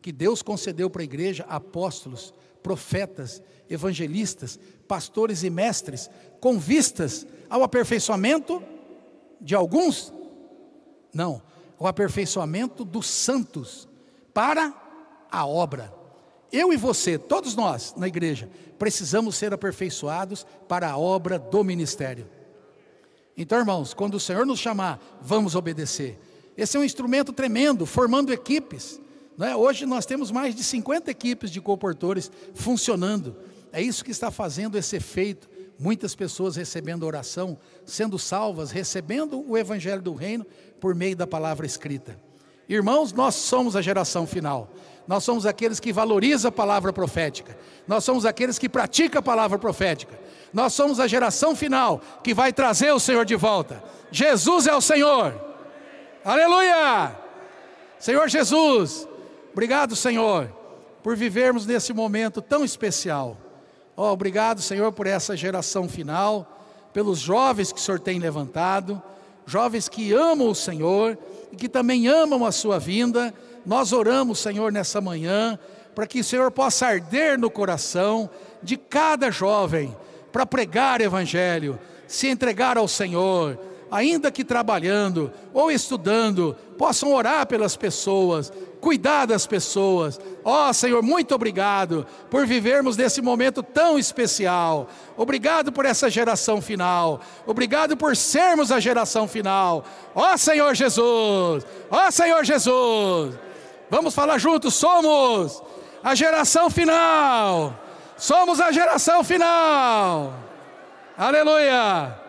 [0.00, 2.32] Que Deus concedeu para a igreja apóstolos,
[2.62, 6.08] profetas, evangelistas, pastores e mestres,
[6.40, 8.62] com vistas ao aperfeiçoamento
[9.40, 10.12] de alguns?
[11.12, 11.42] Não,
[11.78, 13.88] o aperfeiçoamento dos santos
[14.32, 14.74] para
[15.30, 15.92] a obra.
[16.52, 18.48] Eu e você, todos nós na igreja,
[18.78, 22.28] precisamos ser aperfeiçoados para a obra do ministério.
[23.36, 26.18] Então, irmãos, quando o Senhor nos chamar, vamos obedecer.
[26.56, 29.00] Esse é um instrumento tremendo, formando equipes.
[29.40, 29.56] É?
[29.56, 33.36] Hoje nós temos mais de 50 equipes de comportores funcionando.
[33.72, 35.48] É isso que está fazendo esse efeito.
[35.78, 40.46] Muitas pessoas recebendo oração, sendo salvas, recebendo o evangelho do reino
[40.80, 42.18] por meio da palavra escrita.
[42.68, 44.70] Irmãos, nós somos a geração final.
[45.06, 47.58] Nós somos aqueles que valorizam a palavra profética.
[47.86, 50.18] Nós somos aqueles que praticam a palavra profética.
[50.52, 53.82] Nós somos a geração final que vai trazer o Senhor de volta.
[54.10, 55.38] Jesus é o Senhor.
[56.24, 57.14] Aleluia!
[57.98, 59.06] Senhor Jesus,
[59.52, 60.48] obrigado, Senhor,
[61.02, 63.36] por vivermos nesse momento tão especial.
[63.96, 66.60] Oh, obrigado, Senhor, por essa geração final,
[66.92, 69.00] pelos jovens que o Senhor tem levantado,
[69.46, 71.16] jovens que amam o Senhor
[71.52, 73.32] e que também amam a sua vinda.
[73.64, 75.56] Nós oramos, Senhor, nessa manhã,
[75.94, 78.28] para que o Senhor possa arder no coração
[78.60, 79.94] de cada jovem
[80.32, 81.78] para pregar Evangelho,
[82.08, 83.56] se entregar ao Senhor,
[83.90, 88.52] ainda que trabalhando ou estudando, possam orar pelas pessoas,
[88.84, 90.20] cuidar das pessoas.
[90.44, 94.88] Ó oh, Senhor, muito obrigado por vivermos nesse momento tão especial.
[95.16, 97.18] Obrigado por essa geração final.
[97.46, 99.86] Obrigado por sermos a geração final.
[100.14, 101.66] Ó oh, Senhor Jesus.
[101.90, 103.38] Ó oh, Senhor Jesus.
[103.88, 105.62] Vamos falar juntos, somos
[106.02, 107.74] a geração final.
[108.18, 110.34] Somos a geração final.
[111.16, 112.23] Aleluia.